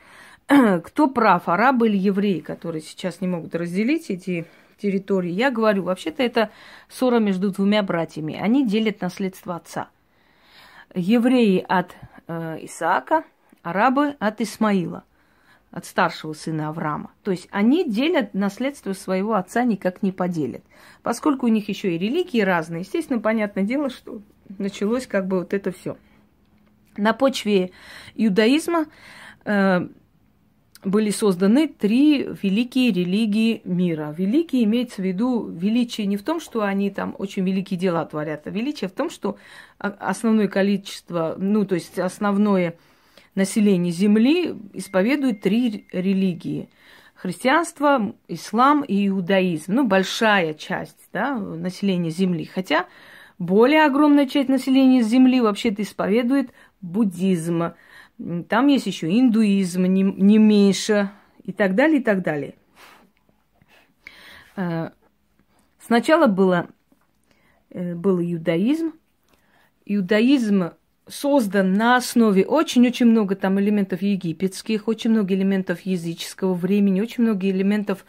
кто 0.84 1.08
прав, 1.08 1.48
арабы 1.48 1.88
или 1.88 1.96
евреи, 1.96 2.40
которые 2.40 2.82
сейчас 2.82 3.20
не 3.20 3.28
могут 3.28 3.54
разделить 3.54 4.10
эти 4.10 4.46
территории, 4.78 5.30
я 5.30 5.50
говорю, 5.50 5.84
вообще-то 5.84 6.22
это 6.22 6.50
ссора 6.88 7.18
между 7.18 7.50
двумя 7.50 7.82
братьями. 7.82 8.34
Они 8.34 8.66
делят 8.66 9.00
наследство 9.00 9.56
отца. 9.56 9.88
Евреи 10.94 11.64
от 11.68 11.94
э, 12.26 12.58
Исаака, 12.62 13.24
арабы 13.62 14.16
от 14.18 14.40
Исмаила, 14.40 15.04
от 15.70 15.84
старшего 15.84 16.32
сына 16.32 16.68
Авраама. 16.68 17.10
То 17.22 17.30
есть 17.30 17.48
они 17.50 17.88
делят 17.88 18.34
наследство 18.34 18.92
своего 18.92 19.34
отца, 19.34 19.62
никак 19.64 20.02
не 20.02 20.10
поделят. 20.10 20.62
Поскольку 21.02 21.46
у 21.46 21.50
них 21.50 21.68
еще 21.68 21.94
и 21.94 21.98
религии 21.98 22.40
разные, 22.40 22.80
естественно, 22.80 23.20
понятное 23.20 23.64
дело, 23.64 23.90
что 23.90 24.20
началось 24.58 25.06
как 25.06 25.26
бы 25.26 25.40
вот 25.40 25.54
это 25.54 25.72
все. 25.72 25.96
На 26.96 27.12
почве 27.12 27.70
иудаизма 28.14 28.86
э, 29.44 29.88
были 30.84 31.10
созданы 31.10 31.68
три 31.68 32.28
великие 32.42 32.90
религии 32.90 33.60
мира. 33.64 34.14
Великие 34.16 34.64
имеется 34.64 35.02
в 35.02 35.04
виду 35.04 35.46
величие 35.48 36.06
не 36.06 36.16
в 36.16 36.22
том, 36.22 36.40
что 36.40 36.62
они 36.62 36.90
там 36.90 37.14
очень 37.18 37.44
великие 37.44 37.78
дела 37.78 38.04
творят, 38.06 38.46
а 38.46 38.50
величие 38.50 38.88
в 38.88 38.92
том, 38.92 39.10
что 39.10 39.36
основное 39.78 40.48
количество, 40.48 41.36
ну 41.38 41.64
то 41.64 41.74
есть 41.74 41.98
основное 41.98 42.76
население 43.34 43.92
Земли 43.92 44.54
исповедует 44.72 45.40
три 45.40 45.86
религии. 45.92 46.68
Христианство, 47.14 48.14
ислам 48.28 48.82
и 48.82 49.08
иудаизм. 49.08 49.74
Ну, 49.74 49.86
большая 49.86 50.54
часть 50.54 51.10
да, 51.12 51.36
населения 51.36 52.08
Земли. 52.08 52.46
Хотя 52.46 52.86
более 53.40 53.86
огромная 53.86 54.26
часть 54.26 54.50
населения 54.50 55.02
Земли 55.02 55.40
вообще-то 55.40 55.82
исповедует 55.82 56.52
буддизм. 56.82 57.72
Там 58.48 58.66
есть 58.66 58.86
еще 58.86 59.08
индуизм, 59.18 59.84
не, 59.84 60.02
не 60.02 60.36
меньше, 60.36 61.10
и 61.42 61.52
так 61.52 61.74
далее, 61.74 62.00
и 62.00 62.04
так 62.04 62.22
далее. 62.22 62.54
Э, 64.56 64.90
сначала 65.78 66.26
было, 66.26 66.68
э, 67.70 67.94
был 67.94 68.20
иудаизм. 68.20 68.92
Иудаизм 69.86 70.72
создан 71.10 71.74
на 71.74 71.96
основе 71.96 72.46
очень-очень 72.46 73.06
много 73.06 73.36
там 73.36 73.60
элементов 73.60 74.02
египетских, 74.02 74.88
очень 74.88 75.10
много 75.10 75.34
элементов 75.34 75.80
языческого 75.82 76.54
времени, 76.54 77.00
очень 77.00 77.24
много 77.24 77.48
элементов 77.48 78.04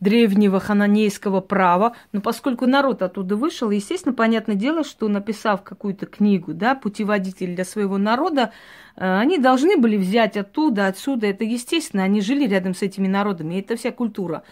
древнего 0.00 0.60
хананейского 0.60 1.40
права. 1.40 1.94
Но 2.12 2.20
поскольку 2.20 2.66
народ 2.66 3.02
оттуда 3.02 3.36
вышел, 3.36 3.70
естественно, 3.70 4.14
понятное 4.14 4.56
дело, 4.56 4.82
что 4.82 5.08
написав 5.08 5.62
какую-то 5.62 6.06
книгу, 6.06 6.54
да, 6.54 6.74
путеводитель 6.74 7.54
для 7.54 7.64
своего 7.64 7.98
народа, 7.98 8.52
э, 8.96 9.18
они 9.18 9.38
должны 9.38 9.76
были 9.76 9.96
взять 9.96 10.36
оттуда, 10.36 10.86
отсюда. 10.86 11.26
Это 11.26 11.44
естественно, 11.44 12.02
они 12.02 12.20
жили 12.20 12.46
рядом 12.46 12.74
с 12.74 12.82
этими 12.82 13.06
народами, 13.06 13.60
это 13.60 13.76
вся 13.76 13.92
культура. 13.92 14.42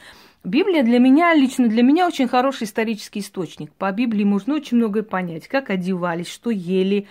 Библия 0.49 0.83
для 0.83 0.99
меня, 0.99 1.35
лично 1.35 1.69
для 1.69 1.83
меня, 1.83 2.07
очень 2.07 2.27
хороший 2.27 2.65
исторический 2.65 3.21
источник. 3.21 3.73
По 3.75 3.93
Библии 3.93 4.25
можно 4.25 4.55
очень 4.55 4.79
многое 4.79 5.03
понять, 5.03 5.47
как 5.47 5.71
одевались, 5.71 6.29
что 6.29 6.51
ели, 6.51 7.07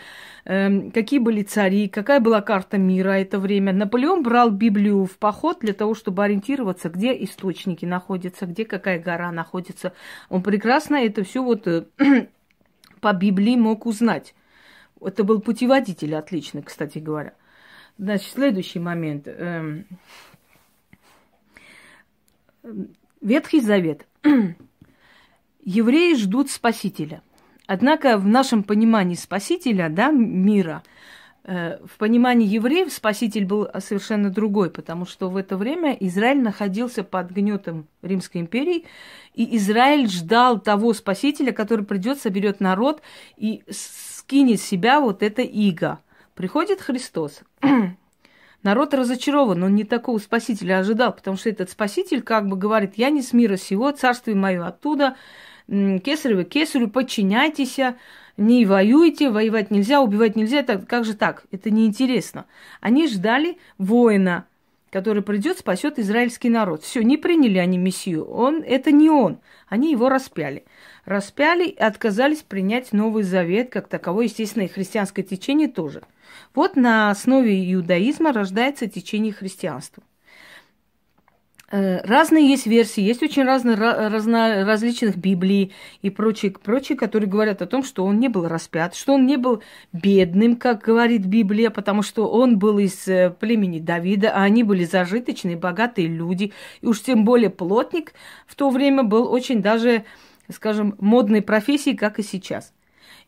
э, 0.46 0.89
какие 0.91 1.20
были 1.20 1.44
цари, 1.44 1.88
какая 1.88 2.20
была 2.20 2.41
карта 2.41 2.77
мира 2.77 3.12
это 3.12 3.39
время. 3.39 3.74
Наполеон 3.74 4.24
брал 4.24 4.50
Библию 4.50 5.06
в 5.06 5.17
поход 5.17 5.60
для 5.62 5.74
того, 5.74 5.94
чтобы 5.94 6.24
ориентироваться, 6.24 6.89
где 6.89 7.12
источники 7.24 7.86
находятся, 7.86 8.48
где 8.48 8.65
какая 8.65 9.00
гора 9.00 9.32
находится. 9.32 9.94
Он 10.29 10.41
прекрасно 10.41 10.96
это 10.96 11.24
все 11.24 11.44
вот 11.44 11.67
э, 11.67 11.86
по 13.00 13.13
Библии 13.13 13.56
мог 13.56 13.86
узнать. 13.86 14.34
Это 15.00 15.24
был 15.24 15.41
путеводитель 15.41 16.15
отличный, 16.15 16.63
кстати 16.63 16.98
говоря. 16.98 17.34
Значит, 18.00 18.32
следующий 18.32 18.79
момент. 18.79 19.27
Эм, 19.27 19.86
Ветхий 23.22 23.62
Завет. 23.62 24.06
Евреи 25.64 26.16
ждут 26.16 26.50
Спасителя. 26.50 27.22
Однако 27.66 28.18
в 28.18 28.26
нашем 28.26 28.64
понимании 28.64 29.16
Спасителя, 29.16 29.90
да, 29.90 30.10
мира, 30.10 30.84
э, 31.44 31.78
в 31.86 31.98
понимании 31.98 32.48
евреев 32.48 32.94
Спаситель 32.94 33.46
был 33.46 33.68
совершенно 33.80 34.30
другой, 34.30 34.70
потому 34.70 35.06
что 35.06 35.30
в 35.30 35.36
это 35.36 35.58
время 35.58 35.92
Израиль 36.00 36.42
находился 36.42 37.04
под 37.04 37.32
гнетом 37.32 37.88
Римской 38.02 38.40
империи, 38.40 38.86
и 39.34 39.58
Израиль 39.58 40.08
ждал 40.08 40.60
того 40.60 40.94
Спасителя, 40.94 41.52
который 41.52 41.86
придет, 41.86 42.20
соберет 42.20 42.62
народ 42.62 43.02
и 43.36 43.64
скинет 43.70 44.62
с 44.62 44.64
себя 44.64 45.02
вот 45.02 45.22
это 45.22 45.42
иго. 45.42 46.00
Приходит 46.36 46.80
Христос. 46.80 47.42
Народ 48.68 48.94
разочарован, 48.94 49.64
он 49.64 49.76
не 49.76 49.86
такого 49.86 50.18
спасителя 50.18 50.80
ожидал, 50.80 51.14
потому 51.14 51.38
что 51.38 51.50
этот 51.50 51.70
спаситель 51.70 52.22
как 52.22 52.50
бы 52.50 52.58
говорит, 52.58 52.96
я 52.98 53.10
не 53.10 53.22
с 53.22 53.32
мира 53.32 53.56
сего, 53.56 53.92
царствие 53.92 54.36
мое 54.36 54.68
оттуда, 54.68 55.16
кесарево 55.70 56.44
кесарю, 56.44 56.90
подчиняйтесь, 56.90 57.80
не 58.36 58.66
воюйте, 58.66 59.30
воевать 59.30 59.72
нельзя, 59.72 60.02
убивать 60.02 60.36
нельзя, 60.36 60.64
так, 60.64 60.86
как 60.86 61.06
же 61.06 61.14
так? 61.14 61.46
Это 61.50 61.70
неинтересно. 61.70 62.46
Они 62.82 63.08
ждали 63.08 63.58
воина, 63.78 64.46
который 64.90 65.24
придет, 65.24 65.60
спасет 65.60 65.98
израильский 65.98 66.50
народ. 66.50 66.84
Все, 66.84 67.06
не 67.06 67.16
приняли 67.16 67.60
они 67.60 67.78
Мессию. 67.78 68.26
Он, 68.26 68.62
это 68.62 68.92
не 68.92 69.10
он. 69.10 69.40
Они 69.70 69.92
его 69.92 70.10
распяли. 70.10 70.66
Распяли 71.06 71.70
и 71.70 71.80
отказались 71.80 72.42
принять 72.42 72.92
Новый 72.92 73.24
Завет, 73.24 73.70
как 73.70 73.88
таковой, 73.88 74.26
естественно, 74.26 74.64
и 74.64 74.68
христианское 74.68 75.24
течение 75.24 75.70
тоже– 75.70 76.02
вот 76.53 76.75
на 76.75 77.10
основе 77.12 77.74
иудаизма 77.74 78.34
рождается 78.34 78.88
течение 78.88 79.34
христианства. 79.34 80.03
Э, 81.70 82.01
разные 82.03 82.48
есть 82.48 82.65
версии, 82.65 83.01
есть 83.01 83.22
очень 83.22 83.44
разные, 83.44 83.75
разно, 83.75 84.63
различных 84.65 85.17
Библий 85.17 85.74
и 86.01 86.10
прочие, 86.10 86.51
прочие, 86.51 86.98
которые 86.98 87.29
говорят 87.29 87.62
о 87.62 87.65
том, 87.65 87.84
что 87.84 88.06
он 88.06 88.22
не 88.22 88.29
был 88.29 88.48
распят, 88.48 88.96
что 88.96 89.15
он 89.15 89.25
не 89.25 89.36
был 89.36 89.62
бедным, 89.91 90.56
как 90.56 90.82
говорит 90.82 91.25
Библия, 91.25 91.70
потому 91.70 92.03
что 92.03 92.29
он 92.29 92.58
был 92.58 92.79
из 92.79 93.06
э, 93.10 93.36
племени 93.38 93.79
Давида, 93.79 94.32
а 94.34 94.44
они 94.44 94.63
были 94.63 94.86
зажиточные, 94.86 95.58
богатые 95.58 96.08
люди. 96.08 96.53
И 96.79 96.86
уж 96.86 97.01
тем 97.01 97.25
более 97.25 97.50
плотник 97.50 98.13
в 98.46 98.56
то 98.56 98.70
время 98.70 99.03
был 99.03 99.29
очень 99.29 99.62
даже, 99.62 100.06
скажем, 100.50 100.96
модной 101.00 101.41
профессией, 101.41 101.98
как 101.98 102.17
и 102.20 102.24
сейчас. 102.24 102.72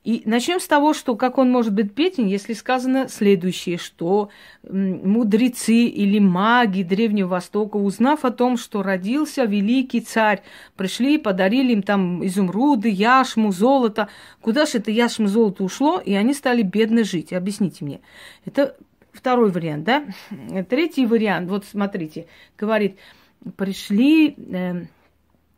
И 0.05 0.21
начнем 0.25 0.61
с 0.61 0.67
того, 0.67 0.93
что 0.93 1.15
как 1.15 1.37
он 1.37 1.51
может 1.51 1.73
быть 1.73 1.93
беден, 1.93 2.25
если 2.25 2.53
сказано 2.53 3.09
следующее, 3.09 3.77
что 3.77 4.29
мудрецы 4.63 5.73
или 5.73 6.19
маги 6.19 6.83
Древнего 6.83 7.27
Востока, 7.27 7.75
узнав 7.75 8.23
о 8.23 8.31
том, 8.31 8.55
что 8.55 8.81
родился 8.81 9.43
великий 9.43 9.99
царь, 9.99 10.41
пришли 10.77 11.15
и 11.15 11.17
подарили 11.17 11.73
им 11.73 11.83
там 11.83 12.25
изумруды, 12.25 12.87
яшму, 12.89 13.51
золото. 13.51 14.07
Куда 14.39 14.65
же 14.65 14.77
это 14.77 14.89
яшму, 14.89 15.27
золото 15.27 15.65
ушло, 15.65 15.99
и 15.99 16.13
они 16.13 16.33
стали 16.33 16.61
бедно 16.61 17.03
жить? 17.03 17.33
Объясните 17.33 17.83
мне. 17.83 17.99
Это 18.45 18.77
второй 19.11 19.51
вариант, 19.51 19.83
да? 19.83 20.05
Третий 20.69 21.05
вариант, 21.05 21.49
вот 21.49 21.65
смотрите, 21.65 22.27
говорит, 22.57 22.97
пришли 23.57 24.33
э, 24.37 24.85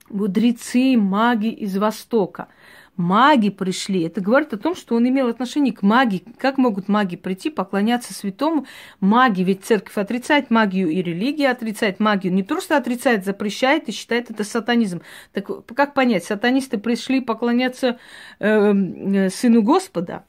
мудрецы, 0.10 0.98
маги 0.98 1.50
из 1.50 1.78
Востока– 1.78 2.48
маги 3.02 3.50
пришли. 3.50 4.04
Это 4.04 4.22
говорит 4.22 4.54
о 4.54 4.58
том, 4.58 4.76
что 4.76 4.96
он 4.96 5.08
имел 5.08 5.28
отношение 5.28 5.74
к 5.74 5.82
магии. 5.82 6.24
Как 6.38 6.58
могут 6.58 6.88
маги 6.88 7.16
прийти, 7.16 7.50
поклоняться 7.50 8.14
святому? 8.14 8.66
Маги, 9.00 9.42
ведь 9.42 9.66
церковь 9.66 9.98
отрицает 9.98 10.52
магию 10.52 10.90
и 10.90 11.02
религия 11.02 11.50
отрицает 11.50 12.00
магию. 12.00 12.34
Не 12.34 12.44
просто 12.44 12.78
отрицает, 12.78 13.26
запрещает 13.26 13.90
и 13.90 13.92
считает 13.92 14.30
это 14.30 14.44
сатанизм. 14.44 15.02
Так 15.34 15.50
как 15.76 15.94
понять, 15.94 16.24
сатанисты 16.24 16.78
пришли 16.78 17.20
поклоняться 17.20 18.00
э, 18.40 19.30
сыну 19.30 19.62
Господа? 19.64 20.24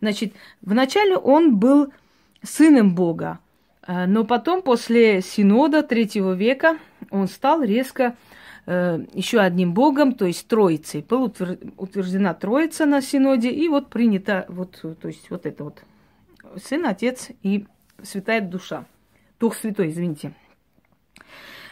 Значит, 0.00 0.34
вначале 0.62 1.16
он 1.16 1.56
был 1.56 1.92
сыном 2.42 2.94
Бога, 2.94 3.38
э, 3.86 4.06
но 4.06 4.24
потом, 4.24 4.62
после 4.62 5.20
синода 5.20 5.82
третьего 5.82 6.32
века, 6.32 6.78
он 7.10 7.28
стал 7.28 7.62
резко 7.62 8.02
э, 8.04 8.14
еще 8.66 9.40
одним 9.40 9.74
богом, 9.74 10.14
то 10.14 10.24
есть 10.24 10.48
Троицей. 10.48 11.04
Была 11.08 11.30
утверждена 11.76 12.32
Троица 12.34 12.86
на 12.86 13.02
Синоде, 13.02 13.50
и 13.50 13.68
вот 13.68 13.90
принято 13.90 14.46
вот, 14.48 14.80
то 14.80 15.08
есть 15.08 15.28
вот 15.30 15.44
это 15.44 15.64
вот 15.64 15.82
Сын, 16.62 16.86
Отец 16.86 17.28
и 17.42 17.66
Святая 18.02 18.40
Душа. 18.40 18.86
Дух 19.38 19.54
Святой, 19.56 19.90
извините. 19.90 20.32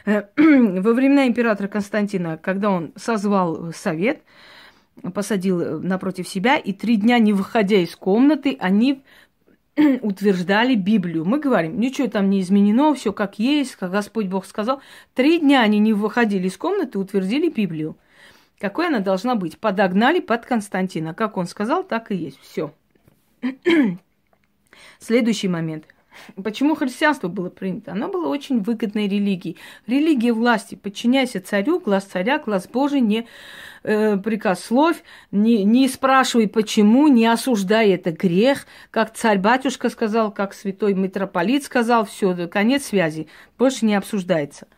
Э, 0.05 0.25
во 0.37 0.93
времена 0.93 1.27
императора 1.27 1.69
Константина, 1.69 2.37
когда 2.37 2.71
он 2.71 2.93
созвал 2.97 3.73
совет, 3.73 4.23
посадил 5.15 5.81
напротив 5.81 6.29
себя, 6.29 6.57
и 6.57 6.73
три 6.73 6.97
дня, 6.97 7.19
не 7.19 7.33
выходя 7.33 7.77
из 7.77 7.97
комнаты, 7.97 8.57
они 8.61 9.03
утверждали 10.03 10.75
Библию. 10.75 11.25
Мы 11.25 11.39
говорим, 11.39 11.81
ничего 11.81 12.09
там 12.09 12.29
не 12.29 12.41
изменено, 12.41 12.95
все 12.95 13.13
как 13.13 13.39
есть, 13.39 13.77
как 13.77 13.91
Господь 13.91 14.27
Бог 14.27 14.45
сказал. 14.45 14.81
Три 15.15 15.39
дня 15.39 15.63
они 15.63 15.79
не 15.79 15.93
выходили 15.93 16.49
из 16.49 16.57
комнаты, 16.57 16.99
утвердили 16.99 17.49
Библию. 17.49 17.97
Какой 18.59 18.89
она 18.89 19.01
должна 19.01 19.35
быть? 19.35 19.59
Подогнали 19.59 20.21
под 20.21 20.47
Константина. 20.47 21.15
Как 21.15 21.37
он 21.37 21.47
сказал, 21.47 21.83
так 21.83 22.13
и 22.13 22.17
есть. 22.17 22.39
Все. 22.41 22.73
Следующий 25.01 25.49
момент. 25.49 25.85
Почему 26.43 26.75
христианство 26.75 27.29
было 27.29 27.51
принято? 27.51 27.93
Оно 27.93 28.09
было 28.09 28.29
очень 28.29 28.61
выгодной 28.61 29.09
религией. 29.09 29.57
Религия 29.87 30.33
власти. 30.33 30.75
Подчиняйся 30.75 31.41
царю, 31.41 31.81
глаз 31.81 32.05
царя, 32.05 32.39
глаз 32.39 32.69
Божий, 32.69 33.01
не 33.01 33.27
э, 33.83 34.17
прикословь, 34.17 35.03
не, 35.31 35.65
не 35.65 35.89
спрашивай 35.89 36.49
почему, 36.49 37.09
не 37.09 37.27
осуждай 37.27 37.91
это 37.91 38.13
грех. 38.13 38.67
Как 38.91 39.13
царь-батюшка 39.15 39.89
сказал, 39.89 40.33
как 40.33 40.55
святой 40.55 40.95
митрополит 40.95 41.65
сказал, 41.65 42.05
все, 42.05 42.49
конец 42.49 42.87
связи. 42.87 43.29
Больше 43.59 43.87
не 43.87 43.95
обсуждается. 43.95 44.69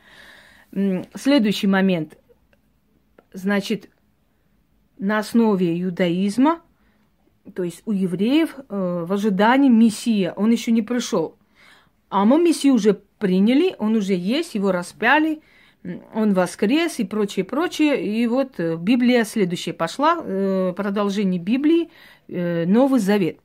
Следующий 1.14 1.66
момент. 1.66 2.18
Значит, 3.33 3.90
на 4.99 5.18
основе 5.18 5.81
иудаизма– 5.81 6.61
то 7.52 7.62
есть 7.62 7.83
у 7.85 7.92
евреев 7.92 8.57
э, 8.57 9.04
в 9.07 9.12
ожидании 9.12 9.68
Мессия, 9.68 10.33
он 10.33 10.50
еще 10.50 10.72
не 10.72 10.83
пришел. 10.83 11.37
А 12.09 12.24
мы 12.24 12.40
Мессию 12.40 12.74
уже 12.74 13.00
приняли, 13.18 13.74
он 13.78 13.96
уже 13.96 14.14
есть, 14.14 14.54
его 14.54 14.72
распяли, 14.72 15.42
он 16.14 16.33
воскрес 16.33 16.98
и 16.98 17.04
прочее, 17.04 17.44
прочее. 17.44 18.02
И 18.04 18.26
вот 18.26 18.59
э, 18.59 18.76
Библия 18.76 19.24
следующая 19.24 19.74
пошла, 19.74 20.18
э, 20.18 20.72
продолжение 20.76 21.40
Библии, 21.40 21.90
э, 22.28 22.64
Новый 22.66 23.00
Завет. 23.00 23.38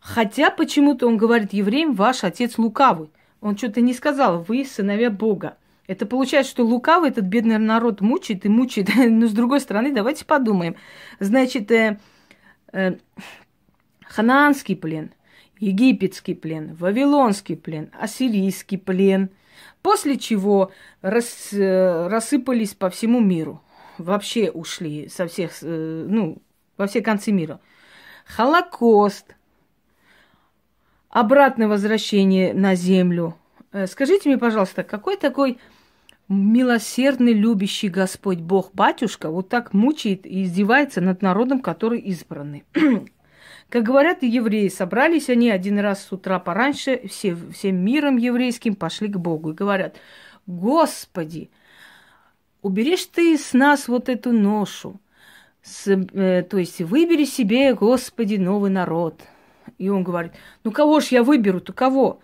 Хотя 0.00 0.50
почему-то 0.50 1.06
он 1.06 1.16
говорит 1.16 1.52
евреям, 1.52 1.94
ваш 1.94 2.24
отец 2.24 2.58
лукавый. 2.58 3.10
Он 3.40 3.56
что-то 3.56 3.80
не 3.80 3.92
сказал, 3.92 4.42
вы 4.42 4.64
сыновья 4.64 5.10
Бога. 5.10 5.56
Это 5.86 6.06
получается, 6.06 6.50
что 6.50 6.64
лукавый 6.64 7.10
этот 7.10 7.24
бедный 7.24 7.58
народ 7.58 8.00
мучает 8.00 8.46
и 8.46 8.48
мучает. 8.48 8.88
Но 8.96 9.26
с 9.26 9.32
другой 9.32 9.60
стороны, 9.60 9.92
давайте 9.92 10.24
подумаем. 10.24 10.76
Значит, 11.20 11.70
э, 11.70 11.98
ханаанский 14.06 14.76
плен, 14.76 15.12
египетский 15.58 16.34
плен, 16.34 16.74
вавилонский 16.74 17.56
плен, 17.56 17.90
ассирийский 17.98 18.78
плен, 18.78 19.30
после 19.82 20.18
чего 20.18 20.70
рас, 21.02 21.52
э, 21.52 22.08
рассыпались 22.08 22.74
по 22.74 22.90
всему 22.90 23.20
миру. 23.20 23.62
Вообще 23.98 24.50
ушли 24.50 25.08
со 25.08 25.26
всех, 25.26 25.52
э, 25.62 26.06
ну, 26.08 26.38
во 26.76 26.86
все 26.86 27.00
концы 27.00 27.32
мира. 27.32 27.60
Холокост, 28.26 29.36
обратное 31.10 31.68
возвращение 31.68 32.52
на 32.54 32.74
землю. 32.74 33.36
Э, 33.72 33.86
скажите 33.86 34.28
мне, 34.28 34.38
пожалуйста, 34.38 34.82
какой 34.82 35.16
такой 35.16 35.58
милосердный, 36.28 37.32
любящий 37.32 37.88
Господь 37.88 38.38
Бог 38.38 38.72
Батюшка 38.72 39.30
вот 39.30 39.48
так 39.48 39.72
мучает 39.72 40.26
и 40.26 40.44
издевается 40.44 41.00
над 41.00 41.22
народом, 41.22 41.60
который 41.60 42.00
избранный. 42.00 42.64
Как 43.68 43.82
говорят 43.82 44.22
евреи, 44.22 44.68
собрались 44.68 45.28
они 45.28 45.50
один 45.50 45.78
раз 45.78 46.04
с 46.04 46.12
утра 46.12 46.38
пораньше, 46.38 47.06
все, 47.08 47.36
всем 47.52 47.76
миром 47.76 48.16
еврейским 48.16 48.74
пошли 48.74 49.08
к 49.08 49.16
Богу 49.16 49.50
и 49.50 49.54
говорят, 49.54 49.96
Господи, 50.46 51.50
уберешь 52.62 53.06
ты 53.06 53.36
с 53.36 53.52
нас 53.52 53.88
вот 53.88 54.08
эту 54.08 54.32
ношу, 54.32 55.00
с, 55.62 55.86
э, 55.88 56.42
то 56.42 56.58
есть 56.58 56.80
выбери 56.80 57.24
себе, 57.24 57.74
Господи, 57.74 58.36
новый 58.36 58.70
народ. 58.70 59.20
И 59.78 59.88
он 59.88 60.04
говорит, 60.04 60.32
ну 60.62 60.70
кого 60.70 61.00
ж 61.00 61.06
я 61.08 61.22
выберу-то, 61.22 61.72
кого? 61.72 62.20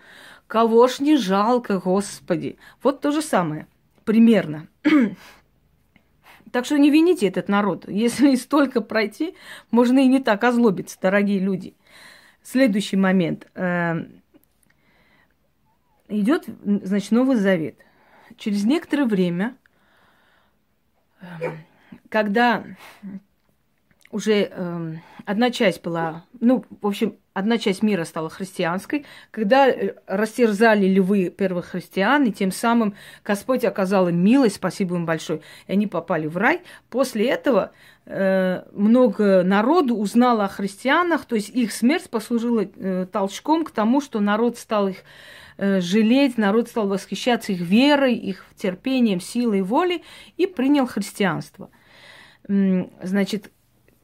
Кого 0.47 0.87
ж 0.87 0.99
не 0.99 1.17
жалко, 1.17 1.79
Господи. 1.79 2.57
Вот 2.83 3.01
то 3.01 3.11
же 3.11 3.21
самое, 3.21 3.67
примерно. 4.05 4.67
Так 6.51 6.65
что 6.65 6.77
не 6.77 6.89
вините 6.89 7.27
этот 7.27 7.47
народ. 7.47 7.87
Если 7.87 8.35
столько 8.35 8.81
пройти, 8.81 9.35
можно 9.71 9.99
и 9.99 10.07
не 10.07 10.19
так 10.19 10.43
озлобиться, 10.43 10.97
дорогие 11.01 11.39
люди. 11.39 11.75
Следующий 12.43 12.97
момент. 12.97 13.47
Эм, 13.55 14.21
Идет, 16.11 16.45
значит, 16.65 17.11
Новый 17.11 17.37
Завет. 17.37 17.77
Через 18.35 18.65
некоторое 18.65 19.05
время, 19.05 19.55
эм, 21.21 21.59
когда 22.09 22.65
уже 24.11 24.49
э, 24.51 24.95
одна 25.25 25.51
часть 25.51 25.81
была, 25.81 26.25
ну, 26.41 26.65
в 26.81 26.87
общем, 26.87 27.17
одна 27.33 27.57
часть 27.57 27.81
мира 27.81 28.03
стала 28.03 28.29
христианской, 28.29 29.05
когда 29.31 29.67
э, 29.67 29.95
растерзали 30.07 30.85
львы 30.87 31.29
первых 31.29 31.67
христиан, 31.67 32.25
и 32.25 32.31
тем 32.31 32.51
самым 32.51 32.95
Господь 33.23 33.63
оказал 33.63 34.09
им 34.09 34.23
милость, 34.23 34.55
спасибо 34.55 34.95
им 34.95 35.05
большое, 35.05 35.41
и 35.67 35.73
они 35.73 35.87
попали 35.87 36.27
в 36.27 36.37
рай. 36.37 36.61
После 36.89 37.27
этого 37.29 37.71
э, 38.05 38.63
много 38.73 39.43
народу 39.43 39.95
узнало 39.95 40.45
о 40.45 40.49
христианах, 40.49 41.25
то 41.25 41.35
есть 41.35 41.49
их 41.49 41.71
смерть 41.71 42.09
послужила 42.09 42.65
э, 42.65 43.05
толчком 43.11 43.63
к 43.63 43.71
тому, 43.71 44.01
что 44.01 44.19
народ 44.19 44.57
стал 44.57 44.89
их 44.89 44.97
э, 45.57 45.79
жалеть, 45.79 46.37
народ 46.37 46.67
стал 46.67 46.87
восхищаться 46.87 47.53
их 47.53 47.61
верой, 47.61 48.15
их 48.15 48.45
терпением, 48.55 49.21
силой 49.21 49.61
воли 49.61 50.03
и 50.37 50.47
принял 50.47 50.85
христианство. 50.85 51.69
Значит, 52.47 53.51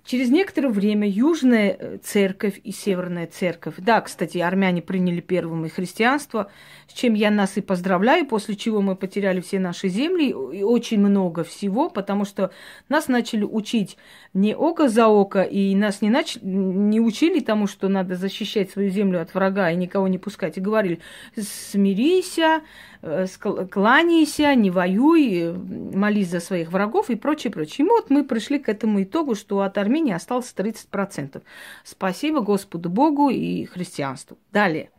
Через 0.07 0.29
некоторое 0.29 0.69
время 0.69 1.05
Южная 1.05 1.75
э, 1.77 1.97
церковь 2.01 2.61
и 2.63 2.71
Северная 2.71 3.27
церковь, 3.27 3.73
да, 3.77 3.99
кстати, 3.99 4.37
армяне 4.37 4.81
приняли 4.81 5.19
первым 5.19 5.65
и 5.65 5.69
христианство, 5.69 6.49
с 6.87 6.93
чем 6.93 7.13
я 7.13 7.29
нас 7.29 7.57
и 7.57 7.61
поздравляю, 7.61 8.25
после 8.25 8.55
чего 8.55 8.81
мы 8.81 8.95
потеряли 8.95 9.41
все 9.41 9.59
наши 9.59 9.89
земли 9.89 10.29
и 10.29 10.63
очень 10.63 11.01
много 11.01 11.43
всего, 11.43 11.89
потому 11.89 12.23
что 12.23 12.51
нас 12.87 13.09
начали 13.09 13.43
учить 13.43 13.97
не 14.33 14.55
око 14.55 14.87
за 14.87 15.07
око, 15.09 15.41
и 15.41 15.75
нас 15.75 16.01
не, 16.01 16.09
нач... 16.09 16.37
не 16.41 17.01
учили 17.01 17.41
тому, 17.41 17.67
что 17.67 17.89
надо 17.89 18.15
защищать 18.15 18.71
свою 18.71 18.89
землю 18.89 19.21
от 19.21 19.33
врага 19.33 19.71
и 19.71 19.75
никого 19.75 20.07
не 20.07 20.17
пускать, 20.17 20.57
и 20.57 20.61
говорили, 20.61 21.01
смирися, 21.35 22.61
Э, 23.01 23.25
кланяйся, 23.69 24.55
не 24.55 24.71
воюй, 24.71 25.53
молись 25.53 26.29
за 26.29 26.39
своих 26.39 26.71
врагов 26.71 27.09
и 27.09 27.15
прочее, 27.15 27.51
прочее. 27.51 27.85
И 27.85 27.89
вот 27.89 28.09
мы 28.09 28.23
пришли 28.23 28.59
к 28.59 28.69
этому 28.69 29.03
итогу, 29.03 29.35
что 29.35 29.61
от 29.61 29.77
Армении 29.97 30.13
осталось 30.13 30.53
30%. 30.55 31.41
Спасибо 31.83 32.41
Господу 32.41 32.89
Богу 32.89 33.29
и 33.29 33.65
христианству. 33.65 34.37
Далее. 34.51 34.91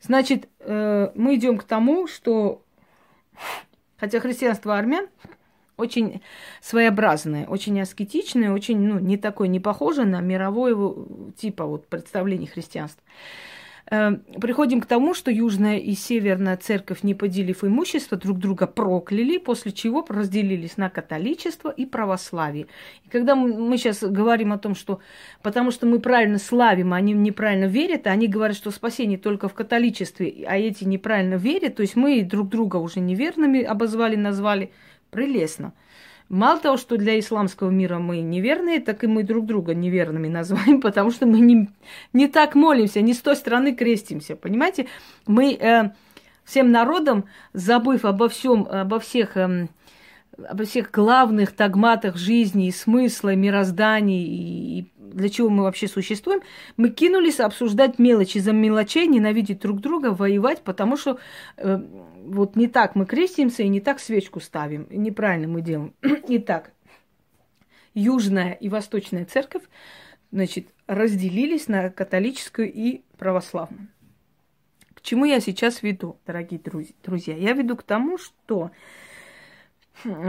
Значит, 0.00 0.48
э, 0.60 1.10
мы 1.14 1.36
идем 1.36 1.56
к 1.56 1.64
тому, 1.64 2.06
что 2.06 2.62
хотя 3.96 4.20
христианство 4.20 4.76
армян 4.76 5.06
очень 5.76 6.20
своеобразное, 6.60 7.46
очень 7.46 7.80
аскетичное, 7.80 8.52
очень, 8.52 8.78
ну, 8.78 8.98
не 8.98 9.16
такое, 9.16 9.48
не 9.48 9.60
похоже 9.60 10.04
на 10.04 10.20
мировое 10.20 10.76
типа 11.36 11.64
вот 11.64 11.86
представление 11.86 12.48
христианства. 12.48 13.02
Эм, 13.90 14.22
приходим 14.40 14.80
к 14.80 14.86
тому, 14.86 15.12
что 15.12 15.30
Южная 15.30 15.76
и 15.76 15.92
Северная 15.92 16.56
церковь, 16.56 17.02
не 17.02 17.14
поделив 17.14 17.64
имущество, 17.64 18.16
друг 18.16 18.38
друга 18.38 18.66
прокляли, 18.66 19.36
после 19.36 19.72
чего 19.72 20.04
разделились 20.08 20.78
на 20.78 20.88
католичество 20.88 21.68
и 21.68 21.84
православие. 21.84 22.66
И 23.04 23.10
когда 23.10 23.34
мы 23.34 23.76
сейчас 23.76 24.02
говорим 24.02 24.54
о 24.54 24.58
том, 24.58 24.74
что 24.74 25.00
потому 25.42 25.70
что 25.70 25.86
мы 25.86 26.00
правильно 26.00 26.38
славим, 26.38 26.94
а 26.94 26.96
они 26.96 27.12
неправильно 27.12 27.66
верят, 27.66 28.06
а 28.06 28.10
они 28.10 28.26
говорят, 28.26 28.56
что 28.56 28.70
спасение 28.70 29.18
только 29.18 29.48
в 29.48 29.54
католичестве, 29.54 30.46
а 30.48 30.56
эти 30.56 30.84
неправильно 30.84 31.34
верят, 31.34 31.76
то 31.76 31.82
есть 31.82 31.94
мы 31.94 32.22
друг 32.22 32.48
друга 32.48 32.76
уже 32.76 33.00
неверными 33.00 33.60
обозвали, 33.60 34.16
назвали, 34.16 34.72
прелестно. 35.10 35.74
Мало 36.28 36.58
того, 36.58 36.76
что 36.76 36.96
для 36.96 37.18
исламского 37.18 37.70
мира 37.70 37.98
мы 37.98 38.20
неверные, 38.20 38.80
так 38.80 39.04
и 39.04 39.06
мы 39.06 39.22
друг 39.22 39.46
друга 39.46 39.74
неверными 39.74 40.28
называем, 40.28 40.80
потому 40.82 41.10
что 41.10 41.26
мы 41.26 41.40
не, 41.40 41.68
не 42.12 42.28
так 42.28 42.54
молимся, 42.54 43.00
не 43.00 43.14
с 43.14 43.20
той 43.20 43.36
стороны 43.36 43.74
крестимся. 43.74 44.34
Понимаете, 44.34 44.86
мы 45.26 45.52
э, 45.52 45.90
всем 46.44 46.70
народом, 46.70 47.26
забыв 47.52 48.04
обо 48.04 48.28
всем, 48.28 48.66
обо 48.70 49.00
всех, 49.00 49.36
э, 49.36 49.68
обо 50.48 50.64
всех 50.64 50.90
главных 50.90 51.54
догматах 51.54 52.16
жизни 52.16 52.68
и 52.68 52.72
смысла, 52.72 53.34
мироздания 53.34 54.24
и, 54.24 54.80
и 54.80 54.86
для 54.98 55.28
чего 55.28 55.48
мы 55.48 55.62
вообще 55.62 55.88
существуем, 55.88 56.40
мы 56.76 56.88
кинулись 56.88 57.40
обсуждать 57.40 57.98
мелочи 57.98 58.38
за 58.38 58.52
мелочей, 58.52 59.06
ненавидеть 59.06 59.60
друг 59.60 59.80
друга, 59.80 60.08
воевать, 60.08 60.62
потому 60.62 60.96
что 60.96 61.18
э, 61.56 61.80
вот 62.34 62.56
не 62.56 62.68
так 62.68 62.94
мы 62.94 63.06
крестимся 63.06 63.62
и 63.62 63.68
не 63.68 63.80
так 63.80 64.00
свечку 64.00 64.40
ставим. 64.40 64.86
Неправильно 64.90 65.48
мы 65.48 65.62
делаем. 65.62 65.94
Итак, 66.02 66.72
Южная 67.94 68.52
и 68.52 68.68
Восточная 68.68 69.24
церковь, 69.24 69.62
значит, 70.32 70.68
разделились 70.86 71.68
на 71.68 71.90
католическую 71.90 72.70
и 72.72 73.02
православную. 73.16 73.88
К 74.94 75.00
чему 75.00 75.24
я 75.24 75.40
сейчас 75.40 75.82
веду, 75.82 76.18
дорогие 76.26 76.60
друзья? 77.02 77.36
Я 77.36 77.52
веду 77.52 77.76
к 77.76 77.82
тому, 77.82 78.18
что 78.18 78.70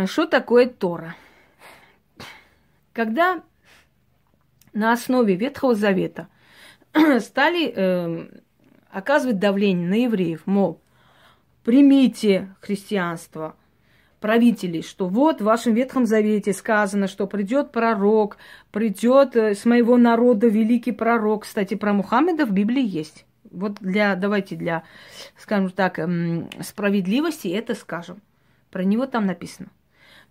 что 0.06 0.28
такое 0.28 0.68
Тора? 0.68 1.16
Когда 2.94 3.44
на 4.74 4.94
основе 4.94 5.36
Ветхого 5.36 5.74
Завета 5.74 6.28
стали 7.20 7.74
э, 7.76 8.42
оказывать 8.90 9.40
давление 9.40 9.90
на 9.90 10.04
евреев, 10.04 10.46
мол, 10.46 10.82
примите 11.66 12.56
христианство, 12.62 13.56
правителей, 14.22 14.82
что 14.82 15.08
вот 15.08 15.42
в 15.42 15.44
вашем 15.44 15.74
Ветхом 15.74 16.06
Завете 16.06 16.54
сказано, 16.54 17.08
что 17.08 17.28
придет 17.28 17.72
пророк, 17.72 18.38
придет 18.72 19.36
э, 19.36 19.56
с 19.56 19.66
моего 19.66 19.98
народа 19.98 20.48
великий 20.48 20.94
пророк. 20.94 21.44
Кстати, 21.44 21.74
про 21.74 21.92
Мухаммеда 21.92 22.46
в 22.46 22.52
Библии 22.52 22.84
есть. 22.84 23.26
Вот 23.52 23.80
для, 23.82 24.16
давайте 24.16 24.56
для, 24.56 24.84
скажем 25.38 25.70
так, 25.70 26.00
эм, 26.00 26.50
справедливости 26.62 27.50
это 27.50 27.76
скажем. 27.76 28.22
Про 28.72 28.84
него 28.84 29.06
там 29.06 29.26
написано. 29.26 29.70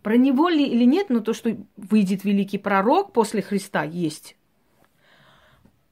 Про 0.03 0.17
него 0.17 0.49
ли 0.49 0.67
или 0.67 0.85
нет, 0.85 1.09
но 1.09 1.21
то, 1.21 1.33
что 1.33 1.57
выйдет 1.77 2.25
великий 2.25 2.59
пророк 2.59 3.13
после 3.13 3.43
Христа, 3.43 3.83
есть. 3.83 4.37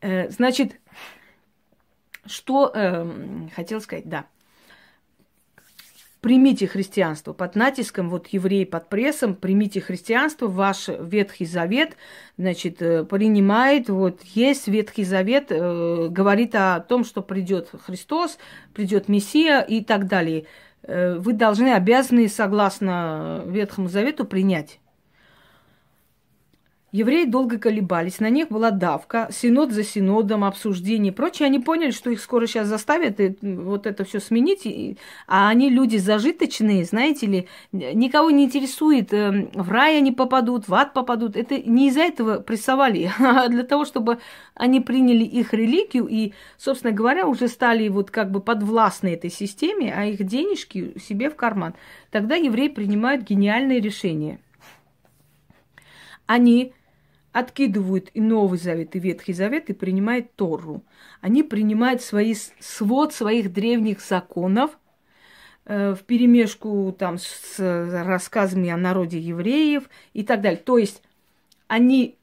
Э, 0.00 0.28
значит, 0.30 0.80
что 2.26 2.70
э, 2.74 3.06
хотел 3.54 3.80
сказать, 3.80 4.08
да 4.08 4.26
примите 6.22 6.68
христианство 6.68 7.32
под 7.32 7.56
натиском, 7.56 8.08
вот 8.08 8.28
евреи 8.28 8.64
под 8.64 8.88
прессом, 8.88 9.34
примите 9.34 9.80
христианство, 9.80 10.46
ваш 10.46 10.88
Ветхий 10.88 11.44
Завет, 11.44 11.96
значит, 12.38 12.80
э, 12.80 13.04
принимает, 13.04 13.90
вот 13.90 14.22
есть 14.22 14.68
Ветхий 14.68 15.04
Завет, 15.04 15.46
э, 15.50 16.08
говорит 16.08 16.54
о 16.54 16.78
том, 16.80 17.04
что 17.04 17.22
придет 17.22 17.70
Христос, 17.84 18.38
придет 18.72 19.08
Мессия 19.08 19.60
и 19.60 19.82
так 19.84 20.06
далее. 20.06 20.46
Э, 20.84 21.18
вы 21.18 21.32
должны, 21.32 21.74
обязаны, 21.74 22.28
согласно 22.28 23.42
Ветхому 23.46 23.88
Завету, 23.88 24.24
принять. 24.24 24.78
Евреи 26.92 27.24
долго 27.24 27.58
колебались, 27.58 28.20
на 28.20 28.28
них 28.28 28.50
была 28.50 28.70
давка, 28.70 29.28
синод 29.32 29.72
за 29.72 29.82
синодом, 29.82 30.44
обсуждение 30.44 31.10
и 31.10 31.14
прочее. 31.14 31.46
Они 31.46 31.58
поняли, 31.58 31.90
что 31.90 32.10
их 32.10 32.20
скоро 32.20 32.46
сейчас 32.46 32.68
заставят 32.68 33.18
вот 33.40 33.86
это 33.86 34.04
все 34.04 34.20
сменить, 34.20 34.98
а 35.26 35.48
они 35.48 35.70
люди 35.70 35.96
зажиточные, 35.96 36.84
знаете 36.84 37.26
ли, 37.26 37.48
никого 37.72 38.30
не 38.30 38.44
интересует, 38.44 39.10
эм, 39.14 39.48
в 39.54 39.72
рай 39.72 39.96
они 39.96 40.12
попадут, 40.12 40.68
в 40.68 40.74
ад 40.74 40.92
попадут. 40.92 41.34
Это 41.34 41.58
не 41.58 41.88
из-за 41.88 42.02
этого 42.02 42.40
прессовали, 42.40 43.10
а 43.18 43.48
для 43.48 43.62
того, 43.62 43.86
чтобы 43.86 44.18
они 44.54 44.82
приняли 44.82 45.24
их 45.24 45.54
религию 45.54 46.06
и, 46.06 46.34
собственно 46.58 46.92
говоря, 46.92 47.26
уже 47.26 47.48
стали 47.48 47.88
вот 47.88 48.10
как 48.10 48.30
бы 48.30 48.42
подвластны 48.42 49.14
этой 49.14 49.30
системе, 49.30 49.94
а 49.96 50.04
их 50.04 50.22
денежки 50.24 50.92
себе 50.98 51.30
в 51.30 51.36
карман. 51.36 51.72
Тогда 52.10 52.34
евреи 52.34 52.68
принимают 52.68 53.22
гениальное 53.22 53.80
решение. 53.80 54.40
Они 56.26 56.74
откидывают 57.32 58.10
и 58.14 58.20
Новый 58.20 58.58
Завет, 58.58 58.94
и 58.94 58.98
Ветхий 58.98 59.32
Завет 59.32 59.70
и 59.70 59.72
принимают 59.72 60.34
Тору. 60.34 60.82
Они 61.20 61.42
принимают 61.42 62.02
свои, 62.02 62.34
свод 62.60 63.14
своих 63.14 63.52
древних 63.52 64.00
законов 64.00 64.78
э, 65.64 65.94
в 65.94 66.02
перемешку 66.04 66.94
там 66.96 67.18
с 67.18 67.58
рассказами 67.58 68.68
о 68.68 68.76
народе 68.76 69.18
евреев 69.18 69.88
и 70.12 70.22
так 70.22 70.42
далее. 70.42 70.60
То 70.60 70.78
есть 70.78 71.02
они 71.68 72.18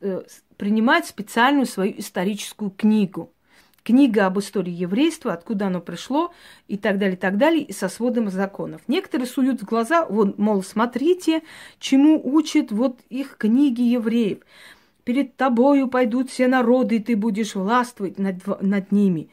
э, 0.00 0.22
принимают 0.56 1.06
специальную 1.06 1.66
свою 1.66 1.98
историческую 1.98 2.70
книгу. 2.70 3.32
Книга 3.86 4.26
об 4.26 4.40
истории 4.40 4.72
еврейства, 4.72 5.32
откуда 5.32 5.68
оно 5.68 5.80
пришло 5.80 6.32
и 6.66 6.76
так 6.76 6.98
далее, 6.98 7.14
и 7.14 7.20
так 7.20 7.38
далее, 7.38 7.62
и 7.62 7.72
со 7.72 7.88
сводом 7.88 8.30
законов. 8.30 8.82
Некоторые 8.88 9.28
суют 9.28 9.62
в 9.62 9.64
глаза, 9.64 10.04
вот, 10.04 10.38
мол, 10.38 10.64
смотрите, 10.64 11.42
чему 11.78 12.20
учат 12.22 12.72
вот 12.72 12.98
их 13.10 13.36
книги 13.38 13.82
евреев. 13.82 14.38
Перед 15.04 15.36
тобою 15.36 15.86
пойдут 15.86 16.30
все 16.30 16.48
народы, 16.48 16.96
и 16.96 16.98
ты 16.98 17.14
будешь 17.14 17.54
властвовать 17.54 18.18
над, 18.18 18.44
над 18.60 18.90
ними. 18.90 19.28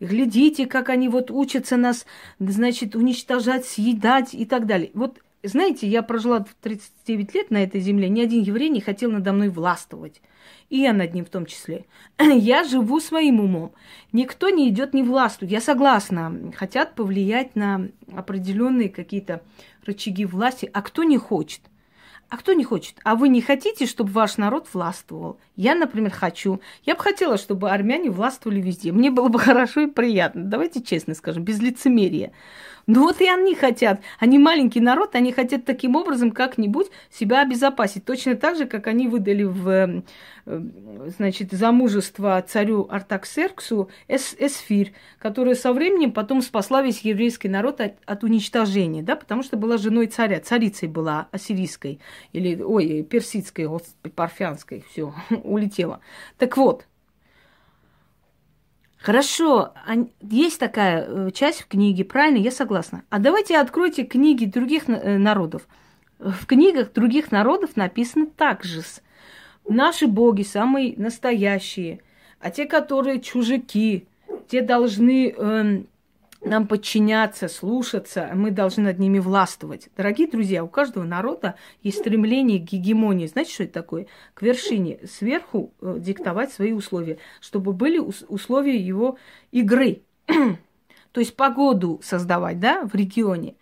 Глядите, 0.00 0.64
как 0.64 0.88
они 0.88 1.10
вот 1.10 1.30
учатся 1.30 1.76
нас, 1.76 2.06
значит, 2.38 2.96
уничтожать, 2.96 3.66
съедать 3.66 4.32
и 4.32 4.46
так 4.46 4.64
далее. 4.64 4.90
Вот 4.94 5.18
знаете, 5.42 5.86
я 5.86 6.02
прожила 6.02 6.44
39 6.62 7.34
лет 7.34 7.50
на 7.50 7.62
этой 7.62 7.80
земле, 7.80 8.08
ни 8.08 8.20
один 8.20 8.42
еврей 8.42 8.68
не 8.68 8.80
хотел 8.80 9.10
надо 9.12 9.32
мной 9.32 9.48
властвовать. 9.48 10.20
И 10.68 10.78
я 10.78 10.92
над 10.92 11.14
ним 11.14 11.24
в 11.24 11.30
том 11.30 11.46
числе. 11.46 11.86
Я 12.18 12.64
живу 12.64 13.00
своим 13.00 13.40
умом. 13.40 13.72
Никто 14.12 14.50
не 14.50 14.68
идет 14.68 14.92
не 14.92 15.02
властвует. 15.02 15.50
Я 15.50 15.60
согласна. 15.62 16.52
Хотят 16.54 16.94
повлиять 16.94 17.56
на 17.56 17.88
определенные 18.14 18.90
какие-то 18.90 19.42
рычаги 19.84 20.26
власти. 20.26 20.68
А 20.72 20.82
кто 20.82 21.04
не 21.04 21.16
хочет? 21.16 21.62
А 22.30 22.36
кто 22.36 22.52
не 22.52 22.62
хочет? 22.62 22.96
А 23.04 23.14
вы 23.14 23.30
не 23.30 23.40
хотите, 23.40 23.86
чтобы 23.86 24.10
ваш 24.12 24.36
народ 24.36 24.68
властвовал? 24.74 25.38
Я, 25.56 25.74
например, 25.74 26.10
хочу. 26.10 26.60
Я 26.84 26.94
бы 26.94 27.02
хотела, 27.02 27.38
чтобы 27.38 27.70
армяне 27.70 28.10
властвовали 28.10 28.60
везде. 28.60 28.92
Мне 28.92 29.10
было 29.10 29.28
бы 29.28 29.38
хорошо 29.38 29.80
и 29.80 29.86
приятно. 29.86 30.44
Давайте 30.44 30.82
честно 30.82 31.14
скажем, 31.14 31.42
без 31.42 31.58
лицемерия. 31.58 32.32
Ну 32.86 33.02
вот 33.02 33.20
и 33.20 33.28
они 33.28 33.54
хотят. 33.54 34.00
Они 34.18 34.38
маленький 34.38 34.80
народ, 34.80 35.14
они 35.14 35.32
хотят 35.32 35.64
таким 35.64 35.94
образом 35.94 36.30
как-нибудь 36.30 36.88
себя 37.10 37.42
обезопасить. 37.42 38.04
Точно 38.04 38.34
так 38.34 38.56
же, 38.56 38.66
как 38.66 38.86
они 38.86 39.08
выдали 39.08 39.44
в 39.44 39.68
э, 39.68 40.02
значит, 41.16 41.52
замужество 41.52 42.42
царю 42.46 42.86
Артаксерксу 42.90 43.90
эс 44.08 44.34
Эсфирь, 44.38 44.92
которая 45.18 45.54
со 45.54 45.72
временем 45.72 46.12
потом 46.12 46.42
спасла 46.42 46.82
весь 46.82 47.00
еврейский 47.00 47.48
народ 47.48 47.80
от, 47.80 47.94
от 48.06 48.24
уничтожения, 48.24 49.02
да, 49.02 49.16
потому 49.16 49.42
что 49.42 49.56
была 49.56 49.76
женой 49.76 50.06
царя, 50.06 50.40
царицей 50.40 50.88
была 50.88 51.28
ассирийской, 51.32 52.00
или, 52.32 52.60
ой, 52.62 53.02
персидской, 53.02 53.66
господи, 53.66 54.14
парфянской, 54.14 54.84
все, 54.90 55.14
улетела. 55.44 56.00
Так 56.38 56.56
вот, 56.56 56.86
Хорошо, 59.00 59.74
есть 60.20 60.58
такая 60.58 61.06
э, 61.06 61.30
часть 61.30 61.60
в 61.60 61.68
книге, 61.68 62.04
правильно, 62.04 62.38
я 62.38 62.50
согласна. 62.50 63.04
А 63.10 63.20
давайте 63.20 63.56
откройте 63.56 64.02
книги 64.02 64.44
других 64.44 64.88
э, 64.88 65.18
народов. 65.18 65.68
В 66.18 66.46
книгах 66.46 66.92
других 66.92 67.30
народов 67.30 67.76
написано 67.76 68.26
так 68.26 68.64
же. 68.64 68.82
Наши 69.68 70.06
боги 70.06 70.42
самые 70.42 70.94
настоящие, 70.96 72.00
а 72.40 72.50
те, 72.50 72.64
которые 72.64 73.20
чужаки, 73.20 74.08
те 74.48 74.62
должны 74.62 75.34
э, 75.36 75.82
нам 76.40 76.66
подчиняться, 76.66 77.48
слушаться, 77.48 78.30
мы 78.34 78.50
должны 78.50 78.84
над 78.84 78.98
ними 78.98 79.18
властвовать. 79.18 79.88
Дорогие 79.94 80.26
друзья, 80.26 80.64
у 80.64 80.68
каждого 80.68 81.04
народа 81.04 81.56
есть 81.82 81.98
стремление 81.98 82.60
к 82.60 82.62
гегемонии. 82.62 83.26
Знаете, 83.26 83.52
что 83.52 83.64
это 83.64 83.74
такое? 83.74 84.06
К 84.32 84.40
вершине, 84.40 85.00
сверху 85.06 85.72
э, 85.82 85.96
диктовать 85.98 86.50
свои 86.50 86.72
условия, 86.72 87.18
чтобы 87.40 87.74
были 87.74 87.98
условия 87.98 88.78
его 88.78 89.18
игры. 89.52 90.00
То 90.26 91.20
есть 91.20 91.36
погоду 91.36 92.00
создавать, 92.02 92.58
да, 92.58 92.86
в 92.86 92.94
регионе. 92.94 93.54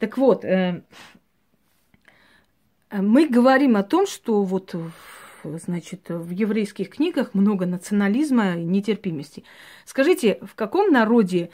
Так 0.00 0.18
вот, 0.18 0.44
э, 0.44 0.82
мы 2.90 3.28
говорим 3.28 3.76
о 3.76 3.84
том, 3.84 4.06
что 4.06 4.42
вот 4.42 4.74
значит, 5.58 6.08
в 6.08 6.30
еврейских 6.30 6.90
книгах 6.90 7.34
много 7.34 7.66
национализма 7.66 8.56
и 8.56 8.64
нетерпимости. 8.64 9.44
Скажите, 9.84 10.38
в 10.42 10.54
каком 10.54 10.90
народе 10.90 11.50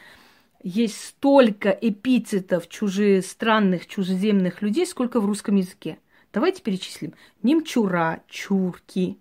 есть 0.63 1.03
столько 1.05 1.71
эпитетов 1.71 2.69
чужестранных, 2.69 3.87
чужеземных 3.87 4.63
людей, 4.63 4.87
сколько 4.87 5.21
в 5.21 5.27
русском 5.27 5.57
языке. 5.57 5.99
Давайте 6.33 6.63
перечислим. 6.63 7.15
Немчура, 7.43 8.23
чурки, 8.29 9.19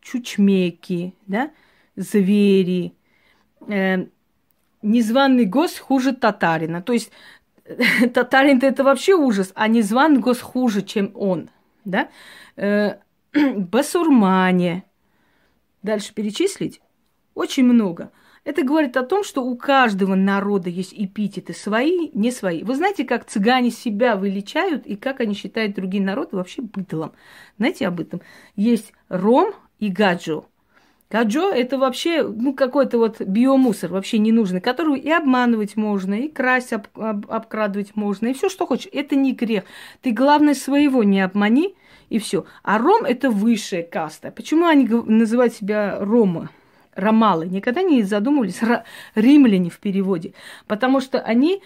чучмеки, 0.00 1.14
да, 1.26 1.50
звери, 1.96 2.94
э, 3.68 4.06
незваный 4.82 5.44
гость 5.44 5.78
хуже 5.78 6.14
татарина. 6.14 6.82
То 6.82 6.92
есть 6.92 7.10
татарин 8.14 8.60
это 8.62 8.84
вообще 8.84 9.14
ужас, 9.14 9.52
а 9.54 9.68
незваный 9.68 10.20
гость 10.20 10.40
хуже, 10.40 10.82
чем 10.82 11.10
он, 11.14 11.50
да. 11.84 12.08
Э, 12.56 12.96
басурмане. 13.56 14.84
Дальше 15.82 16.14
перечислить? 16.14 16.80
Очень 17.34 17.64
много. 17.64 18.10
Это 18.44 18.62
говорит 18.62 18.96
о 18.96 19.02
том, 19.02 19.24
что 19.24 19.44
у 19.44 19.56
каждого 19.56 20.14
народа 20.14 20.70
есть 20.70 20.94
эпитеты 20.94 21.52
свои, 21.52 22.10
не 22.14 22.30
свои. 22.30 22.62
Вы 22.62 22.76
знаете, 22.76 23.04
как 23.04 23.24
цыгане 23.24 23.70
себя 23.70 24.16
выличают 24.16 24.86
и 24.86 24.94
как 24.94 25.20
они 25.20 25.34
считают 25.34 25.74
другие 25.74 26.02
народы 26.02 26.36
вообще 26.36 26.62
быдлом. 26.62 27.12
Знаете 27.58 27.88
об 27.88 28.00
этом? 28.00 28.20
Есть 28.54 28.92
ром 29.08 29.52
и 29.80 29.88
гаджо. 29.88 30.46
Гаджо– 31.10 31.50
это 31.54 31.78
вообще 31.78 32.22
ну, 32.22 32.52
какой-то 32.52 32.98
вот 32.98 33.20
биомусор, 33.20 33.92
вообще 33.92 34.18
ненужный, 34.18 34.60
который 34.60 34.98
и 34.98 35.10
обманывать 35.10 35.76
можно, 35.76 36.14
и 36.14 36.28
красть, 36.28 36.72
об, 36.72 36.86
об, 36.94 37.30
обкрадывать 37.30 37.94
можно, 37.94 38.28
и 38.28 38.32
все, 38.32 38.48
что 38.48 38.66
хочешь. 38.66 38.88
Это 38.92 39.14
не 39.14 39.32
грех. 39.32 39.64
Ты, 40.02 40.10
главное, 40.10 40.54
своего 40.54 41.04
не 41.04 41.20
обмани, 41.20 41.76
и 42.08 42.18
все. 42.18 42.44
А 42.62 42.78
ром– 42.78 43.04
это 43.08 43.30
высшая 43.30 43.82
каста. 43.82 44.30
Почему 44.30 44.66
они 44.66 44.86
называют 44.86 45.54
себя 45.54 45.98
рома? 46.00 46.50
ромалы, 46.96 47.46
никогда 47.46 47.82
не 47.82 48.02
задумывались, 48.02 48.60
римляне 49.14 49.70
в 49.70 49.78
переводе, 49.78 50.32
потому 50.66 51.00
что 51.00 51.20
они 51.20 51.62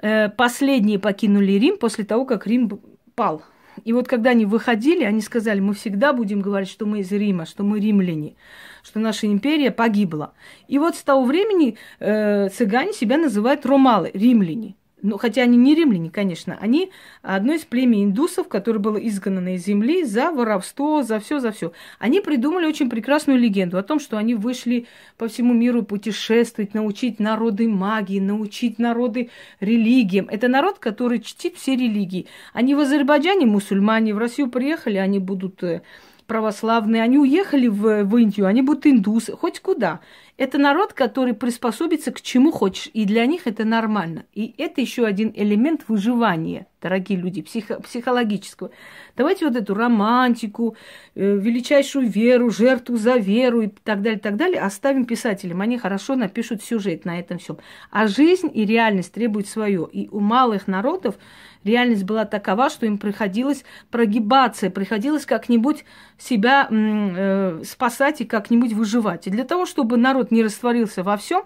э, 0.00 0.28
последние 0.30 0.98
покинули 0.98 1.52
Рим 1.52 1.78
после 1.78 2.04
того, 2.04 2.24
как 2.24 2.46
Рим 2.46 2.80
пал. 3.14 3.42
И 3.84 3.92
вот 3.92 4.08
когда 4.08 4.30
они 4.30 4.44
выходили, 4.44 5.04
они 5.04 5.20
сказали, 5.20 5.60
мы 5.60 5.74
всегда 5.74 6.12
будем 6.12 6.40
говорить, 6.40 6.68
что 6.68 6.86
мы 6.86 7.00
из 7.00 7.12
Рима, 7.12 7.46
что 7.46 7.62
мы 7.62 7.80
римляне, 7.80 8.36
что 8.82 8.98
наша 8.98 9.26
империя 9.26 9.70
погибла. 9.70 10.32
И 10.66 10.78
вот 10.78 10.96
с 10.96 11.02
того 11.02 11.24
времени 11.24 11.76
э, 12.00 12.48
цыгане 12.48 12.92
себя 12.92 13.18
называют 13.18 13.66
ромалы, 13.66 14.10
римляне 14.14 14.76
ну, 15.02 15.16
хотя 15.18 15.42
они 15.42 15.56
не 15.56 15.74
римляне, 15.74 16.10
конечно, 16.10 16.58
они 16.60 16.90
одно 17.22 17.52
из 17.52 17.64
племени 17.64 18.04
индусов, 18.04 18.48
которое 18.48 18.80
было 18.80 18.96
изгнано 18.96 19.54
из 19.54 19.64
земли 19.64 20.04
за 20.04 20.30
воровство, 20.30 21.02
за 21.02 21.20
все, 21.20 21.38
за 21.38 21.52
все. 21.52 21.72
Они 21.98 22.20
придумали 22.20 22.66
очень 22.66 22.90
прекрасную 22.90 23.38
легенду 23.38 23.78
о 23.78 23.82
том, 23.82 24.00
что 24.00 24.18
они 24.18 24.34
вышли 24.34 24.86
по 25.16 25.28
всему 25.28 25.54
миру 25.54 25.82
путешествовать, 25.82 26.74
научить 26.74 27.20
народы 27.20 27.68
магии, 27.68 28.18
научить 28.18 28.78
народы 28.78 29.30
религиям. 29.60 30.28
Это 30.28 30.48
народ, 30.48 30.78
который 30.78 31.20
чтит 31.20 31.56
все 31.56 31.76
религии. 31.76 32.26
Они 32.52 32.74
в 32.74 32.80
Азербайджане 32.80 33.46
мусульмане, 33.46 34.14
в 34.14 34.18
Россию 34.18 34.50
приехали, 34.50 34.96
они 34.96 35.18
будут 35.18 35.62
э, 35.62 35.82
православные, 36.28 37.02
они 37.02 37.18
уехали 37.18 37.66
в, 37.66 38.04
в 38.04 38.16
Индию, 38.16 38.46
они 38.46 38.62
будут 38.62 38.86
индусы, 38.86 39.32
хоть 39.32 39.60
куда. 39.60 40.00
Это 40.36 40.56
народ, 40.56 40.92
который 40.92 41.34
приспособится 41.34 42.12
к 42.12 42.20
чему 42.20 42.52
хочешь, 42.52 42.88
и 42.92 43.04
для 43.06 43.26
них 43.26 43.48
это 43.48 43.64
нормально. 43.64 44.24
И 44.34 44.54
это 44.56 44.80
еще 44.80 45.04
один 45.04 45.32
элемент 45.34 45.86
выживания, 45.88 46.68
дорогие 46.80 47.18
люди, 47.18 47.42
психо- 47.42 47.80
психологического. 47.80 48.70
Давайте 49.16 49.48
вот 49.48 49.56
эту 49.56 49.74
романтику, 49.74 50.76
э, 51.16 51.36
величайшую 51.36 52.08
веру, 52.08 52.50
жертву 52.50 52.96
за 52.98 53.16
веру 53.16 53.62
и 53.62 53.66
так 53.66 54.00
далее, 54.02 54.20
так 54.20 54.36
далее 54.36 54.60
оставим 54.60 55.06
писателям. 55.06 55.60
Они 55.60 55.76
хорошо 55.76 56.14
напишут 56.14 56.62
сюжет 56.62 57.04
на 57.04 57.18
этом 57.18 57.38
всем. 57.38 57.58
А 57.90 58.06
жизнь 58.06 58.50
и 58.54 58.64
реальность 58.64 59.12
требуют 59.12 59.48
свое. 59.48 59.88
И 59.90 60.08
у 60.10 60.20
малых 60.20 60.68
народов 60.68 61.16
реальность 61.64 62.04
была 62.04 62.24
такова, 62.24 62.70
что 62.70 62.86
им 62.86 62.98
приходилось 62.98 63.64
прогибаться, 63.90 64.70
приходилось 64.70 65.26
как-нибудь 65.26 65.84
себя 66.18 66.68
э, 66.70 67.62
спасать 67.64 68.20
и 68.20 68.24
как-нибудь 68.24 68.72
выживать. 68.72 69.26
И 69.26 69.30
для 69.30 69.44
того, 69.44 69.66
чтобы 69.66 69.96
народ 69.96 70.30
не 70.30 70.42
растворился 70.42 71.02
во 71.02 71.16
всем, 71.16 71.44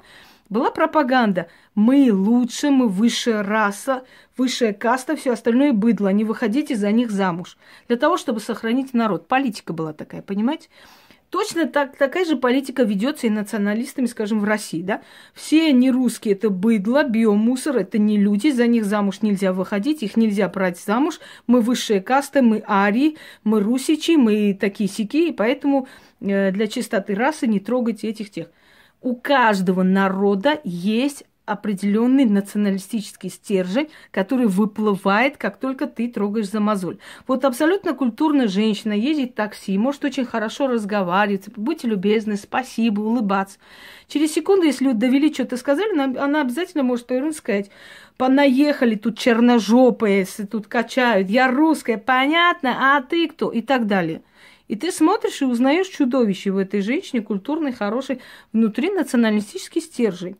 была 0.53 0.71
пропаганда. 0.71 1.49
Мы 1.75 2.11
лучше, 2.13 2.71
мы 2.71 2.89
высшая 2.89 3.43
раса, 3.43 4.05
высшая 4.37 4.75
каста, 4.75 5.17
все 5.17 5.33
остальное 5.33 5.73
быдло. 5.73 6.09
Не 6.09 6.25
выходите 6.25 6.77
за 6.77 6.93
них 6.93 7.11
замуж. 7.11 7.57
Для 7.89 7.97
того, 7.97 8.19
чтобы 8.19 8.41
сохранить 8.41 8.93
народ. 8.93 9.29
Политика 9.29 9.73
была 9.73 9.95
такая, 9.95 10.21
понимаете? 10.21 10.69
Точно 11.33 11.67
так, 11.67 11.97
такая 11.97 12.27
же 12.27 12.37
политика 12.37 12.83
ведется 12.83 13.27
и 13.27 13.31
националистами, 13.31 14.05
скажем, 14.05 14.39
в 14.39 14.45
России, 14.45 14.83
да? 14.83 15.01
Все 15.33 15.73
не 15.73 15.91
русские, 15.91 16.35
это 16.35 16.51
быдло, 16.51 17.05
биомусор, 17.05 17.79
это 17.79 17.97
не 17.97 18.19
люди, 18.19 18.51
за 18.51 18.67
них 18.67 18.85
замуж 18.85 19.23
нельзя 19.23 19.55
выходить, 19.55 20.03
их 20.03 20.19
нельзя 20.19 20.47
брать 20.51 20.79
замуж. 20.79 21.21
Мы 21.47 21.63
высшие 21.63 22.03
касты, 22.03 22.43
мы 22.43 22.63
арии, 22.69 23.17
мы 23.45 23.61
русичи, 23.61 24.17
мы 24.17 24.53
такие 24.53 24.91
сики, 24.91 25.29
и 25.29 25.33
поэтому 25.33 25.89
э, 26.21 26.51
для 26.51 26.67
чистоты 26.67 27.15
расы 27.15 27.47
не 27.47 27.61
трогайте 27.61 28.09
этих 28.09 28.31
тех. 28.31 28.49
У 29.01 29.17
каждого 29.17 29.83
народа 29.83 30.61
есть 30.65 31.25
определенный 31.45 32.25
националистический 32.25 33.29
стержень, 33.29 33.89
который 34.11 34.47
выплывает, 34.47 35.37
как 35.37 35.59
только 35.59 35.87
ты 35.87 36.09
трогаешь 36.09 36.51
за 36.51 36.61
мозоль. 36.61 36.99
Вот 37.27 37.45
абсолютно 37.45 37.95
культурная 37.95 38.47
женщина 38.47 38.93
ездит 38.93 39.33
в 39.33 39.35
такси, 39.35 39.77
может 39.77 40.05
очень 40.05 40.25
хорошо 40.25 40.69
разговаривать, 40.69 41.49
будьте 41.57 41.89
любезны, 41.89 42.37
спасибо, 42.37 43.01
улыбаться. 43.01 43.59
Через 44.07 44.33
секунду, 44.33 44.67
если 44.67 44.93
довели 44.93 45.33
что-то 45.33 45.57
сказали, 45.57 45.99
она 46.19 46.43
обязательно 46.43 46.85
может 46.85 47.07
повернуться 47.07 47.39
и 47.39 47.43
сказать, 47.43 47.71
понаехали 48.17 48.95
тут 48.95 49.19
черножопые, 49.19 50.27
тут 50.51 50.69
качают, 50.69 51.29
я 51.29 51.51
русская, 51.51 51.99
понятно, 51.99 52.97
а 52.97 53.03
ты 53.03 53.29
кто? 53.29 53.51
И 53.51 53.63
так 53.63 53.87
далее. 53.87 54.23
И 54.69 54.77
ты 54.77 54.93
смотришь 54.93 55.43
и 55.43 55.45
узнаешь 55.45 55.89
чудовище 55.89 56.51
в 56.51 56.57
этой 56.57 56.83
женщине, 56.83 57.21
культурной, 57.21 57.73
хорошей, 57.73 58.21
внутри 58.53 58.91
националистический 58.91 59.81
стержень. 59.83 60.37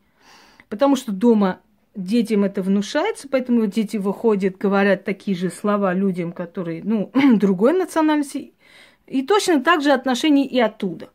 Потому 0.73 0.95
что 0.95 1.11
дома 1.11 1.59
детям 1.93 2.43
это 2.43 2.63
внушается, 2.63 3.27
поэтому 3.29 3.67
дети 3.67 3.97
выходят, 3.97 4.57
говорят 4.57 5.03
такие 5.03 5.37
же 5.37 5.51
слова 5.51 5.93
людям, 5.93 6.31
которые, 6.31 6.81
ну, 6.83 7.11
другой 7.35 7.73
национальности. 7.73 8.53
И 9.05 9.21
точно 9.21 9.61
так 9.61 9.83
же 9.83 9.91
отношения 9.91 10.47
и 10.47 10.59
оттуда. 10.59 11.11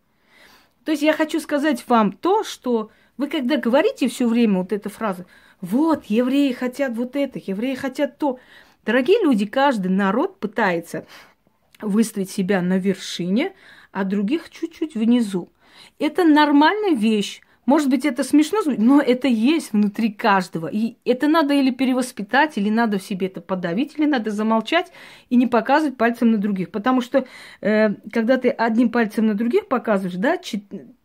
То 0.84 0.92
есть 0.92 1.02
я 1.02 1.12
хочу 1.12 1.40
сказать 1.40 1.82
вам 1.88 2.12
то, 2.12 2.44
что 2.44 2.92
вы 3.16 3.26
когда 3.26 3.56
говорите 3.56 4.06
все 4.06 4.28
время 4.28 4.58
вот 4.60 4.72
эту 4.72 4.90
фразу, 4.90 5.26
вот, 5.60 6.04
евреи 6.04 6.52
хотят 6.52 6.92
вот 6.92 7.16
это, 7.16 7.40
евреи 7.44 7.74
хотят 7.74 8.16
то. 8.16 8.38
Дорогие 8.86 9.20
люди, 9.24 9.44
каждый 9.44 9.88
народ 9.88 10.38
пытается 10.38 11.04
выставить 11.80 12.30
себя 12.30 12.62
на 12.62 12.78
вершине, 12.78 13.54
а 13.90 14.04
других 14.04 14.50
чуть-чуть 14.50 14.94
внизу. 14.94 15.50
Это 15.98 16.22
нормальная 16.22 16.94
вещь. 16.94 17.40
Может 17.68 17.90
быть, 17.90 18.06
это 18.06 18.24
смешно, 18.24 18.60
но 18.64 18.98
это 19.02 19.28
есть 19.28 19.74
внутри 19.74 20.10
каждого. 20.10 20.68
И 20.68 20.96
это 21.04 21.28
надо 21.28 21.52
или 21.52 21.70
перевоспитать, 21.70 22.56
или 22.56 22.70
надо 22.70 22.98
в 22.98 23.02
себе 23.02 23.26
это 23.26 23.42
подавить, 23.42 23.98
или 23.98 24.06
надо 24.06 24.30
замолчать 24.30 24.90
и 25.28 25.36
не 25.36 25.46
показывать 25.46 25.98
пальцем 25.98 26.30
на 26.30 26.38
других. 26.38 26.70
Потому 26.70 27.02
что 27.02 27.26
э, 27.60 27.90
когда 28.10 28.38
ты 28.38 28.48
одним 28.48 28.88
пальцем 28.88 29.26
на 29.26 29.34
других 29.34 29.68
показываешь, 29.68 30.16
да, 30.16 30.38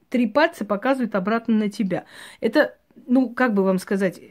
три 0.07 0.25
пальца 0.25 0.63
показывают 0.63 1.15
обратно 1.15 1.53
на 1.53 1.69
тебя. 1.69 2.05
Это, 2.39 2.77
ну, 3.07 3.31
как 3.31 3.53
бы 3.53 3.63
вам 3.63 3.77
сказать, 3.77 4.21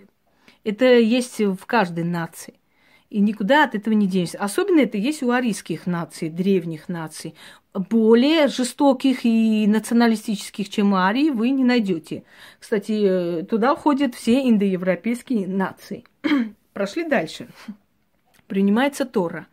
это 0.65 0.87
есть 0.87 1.39
в 1.39 1.67
каждой 1.67 2.05
нации. 2.05 2.55
И 3.13 3.21
никуда 3.21 3.65
от 3.65 3.75
этого 3.75 3.93
не 3.93 4.07
денешься. 4.07 4.39
Особенно 4.39 4.81
это 4.81 4.97
есть 4.97 5.23
у 5.23 5.31
арийских 5.31 5.87
наций, 5.87 6.31
древних 6.31 6.89
наций. 6.89 7.35
Более 7.75 8.49
жестоких 8.49 9.27
и 9.27 9.67
националистических, 9.67 10.71
чем 10.71 10.95
арии, 10.95 11.29
вы 11.29 11.51
не 11.51 11.63
найдете. 11.63 12.25
Кстати, 12.59 13.41
э, 13.41 13.43
туда 13.43 13.75
входят 13.75 14.15
все 14.15 14.49
индоевропейские 14.49 15.47
нации. 15.47 16.05
Прошли 16.73 17.05
дальше. 17.07 17.49
Принимается 18.47 19.05
Тора. 19.05 19.47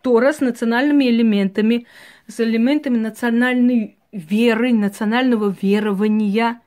Тора 0.00 0.32
с 0.32 0.38
национальными 0.38 1.08
элементами, 1.08 1.88
с 2.28 2.38
элементами 2.38 2.98
национальной 2.98 3.98
веры, 4.12 4.72
национального 4.72 5.52
верования, 5.60 6.60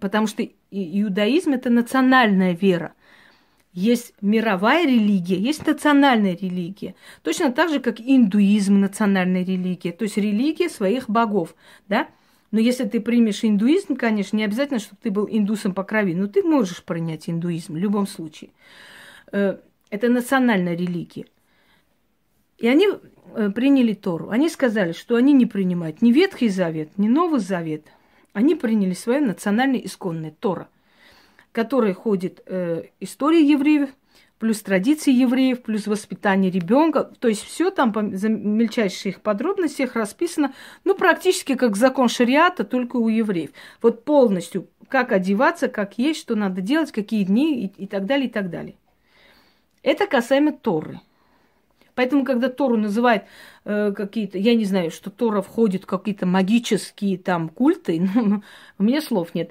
потому 0.00 0.26
что 0.26 0.46
иудаизм– 0.70 1.52
это 1.54 1.70
национальная 1.70 2.52
вера– 2.52 2.92
есть 3.72 4.12
мировая 4.20 4.86
религия, 4.86 5.36
есть 5.36 5.66
национальная 5.66 6.36
религия. 6.36 6.94
Точно 7.22 7.50
так 7.52 7.70
же, 7.70 7.80
как 7.80 8.00
индуизм 8.00 8.80
национальная 8.80 9.44
религия, 9.44 9.92
то 9.92 10.04
есть 10.04 10.18
религия 10.18 10.68
своих 10.68 11.08
богов, 11.08 11.54
да? 11.88 12.08
Но 12.50 12.60
если 12.60 12.84
ты 12.84 13.00
примешь 13.00 13.44
индуизм, 13.44 13.96
конечно, 13.96 14.36
не 14.36 14.44
обязательно, 14.44 14.78
чтобы 14.78 14.98
ты 15.02 15.10
был 15.10 15.26
индусом 15.30 15.72
по 15.72 15.84
крови, 15.84 16.14
но 16.14 16.26
ты 16.26 16.42
можешь 16.42 16.84
принять 16.84 17.30
индуизм 17.30 17.72
в 17.72 17.78
любом 17.78 18.06
случае. 18.06 18.50
Э, 19.32 19.56
это 19.88 20.08
национальная 20.10 20.76
религия. 20.76 21.24
И 22.58 22.68
они 22.68 22.88
э, 23.34 23.50
приняли 23.50 23.94
Тору. 23.94 24.28
Они 24.28 24.50
сказали, 24.50 24.92
что 24.92 25.16
они 25.16 25.32
не 25.32 25.46
принимают 25.46 26.02
ни 26.02 26.12
Ветхий 26.12 26.50
Завет, 26.50 26.90
ни 26.98 27.08
Новый 27.08 27.40
Завет. 27.40 27.86
Они 28.34 28.54
приняли 28.54 28.92
свое 28.92 29.20
национальное 29.20 29.80
исконное 29.80 30.34
Тора– 30.38 30.68
которой 31.52 31.92
ходит 31.92 32.42
э, 32.46 32.84
история 32.98 33.46
евреев, 33.46 33.90
плюс 34.38 34.60
традиции 34.60 35.12
евреев, 35.12 35.62
плюс 35.62 35.86
воспитание 35.86 36.50
ребенка. 36.50 37.04
То 37.04 37.28
есть 37.28 37.44
все 37.44 37.70
там 37.70 37.92
по 37.92 38.00
мельчайших 38.00 39.20
подробностях 39.20 39.94
расписано, 39.94 40.52
ну, 40.82 40.96
практически 40.96 41.54
как 41.54 41.76
закон 41.76 42.08
шариата, 42.08 42.64
только 42.64 42.96
у 42.96 43.08
евреев. 43.08 43.50
Вот 43.80 44.04
полностью, 44.04 44.66
как 44.88 45.12
одеваться, 45.12 45.68
как 45.68 45.96
есть, 45.98 46.20
что 46.20 46.34
надо 46.34 46.60
делать, 46.60 46.90
какие 46.90 47.22
дни 47.22 47.66
и, 47.66 47.84
и 47.84 47.86
так 47.86 48.06
далее, 48.06 48.26
и 48.26 48.30
так 48.30 48.50
далее. 48.50 48.74
Это 49.82 50.06
касаемо 50.06 50.52
Торы. 50.52 51.00
Поэтому, 51.94 52.24
когда 52.24 52.48
Тору 52.48 52.76
называют 52.76 53.24
э, 53.64 53.92
какие-то, 53.94 54.38
я 54.38 54.54
не 54.54 54.64
знаю, 54.64 54.90
что 54.90 55.10
Тора 55.10 55.42
входит 55.42 55.84
в 55.84 55.86
какие-то 55.86 56.26
магические 56.26 57.18
там 57.18 57.48
культы, 57.48 58.00
ну, 58.14 58.42
у 58.78 58.82
меня 58.82 59.00
слов 59.02 59.34
нет. 59.34 59.50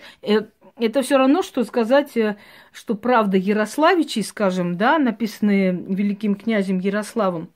Это 0.82 1.04
все 1.04 1.18
равно, 1.18 1.44
что 1.44 1.64
сказать, 1.64 2.18
э, 2.18 2.38
что 2.72 2.96
правда 2.96 3.38
Ярославичей, 3.38 4.24
скажем, 4.24 4.78
да, 4.78 4.98
написанные 4.98 5.72
великим 5.72 6.36
князем 6.36 6.80
Ярославом, 6.80 7.52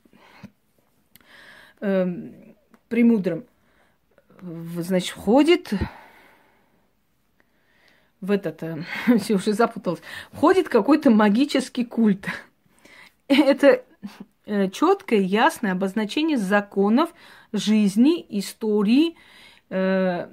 э, 1.81 2.07
премудрым, 2.87 3.45
значит, 4.41 5.15
входит 5.15 5.73
в 8.21 8.31
этот, 8.31 8.61
э, 8.63 8.83
все 9.19 9.35
уже 9.35 9.53
запуталось, 9.53 10.01
входит 10.31 10.69
какой-то 10.69 11.09
магический 11.09 11.85
культ. 11.85 12.27
Это 13.27 13.83
э, 14.45 14.69
четкое, 14.69 15.19
ясное 15.19 15.71
обозначение 15.71 16.37
законов 16.37 17.13
жизни, 17.51 18.23
истории, 18.29 19.15
э, 19.69 20.27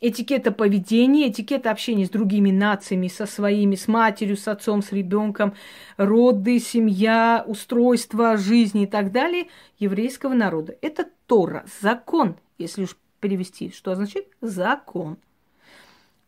этикета 0.00 0.52
поведения, 0.52 1.28
этикета 1.28 1.70
общения 1.70 2.06
с 2.06 2.10
другими 2.10 2.50
нациями, 2.50 3.08
со 3.08 3.26
своими, 3.26 3.74
с 3.74 3.88
матерью, 3.88 4.36
с 4.36 4.46
отцом, 4.48 4.82
с 4.82 4.92
ребенком, 4.92 5.54
роды, 5.96 6.60
семья, 6.60 7.44
устройство 7.46 8.36
жизни 8.36 8.84
и 8.84 8.86
так 8.86 9.12
далее 9.12 9.48
еврейского 9.78 10.34
народа. 10.34 10.76
Это 10.82 11.08
Тора, 11.26 11.64
закон, 11.80 12.36
если 12.58 12.84
уж 12.84 12.96
перевести, 13.20 13.70
что 13.70 13.92
означает 13.92 14.28
закон. 14.40 15.18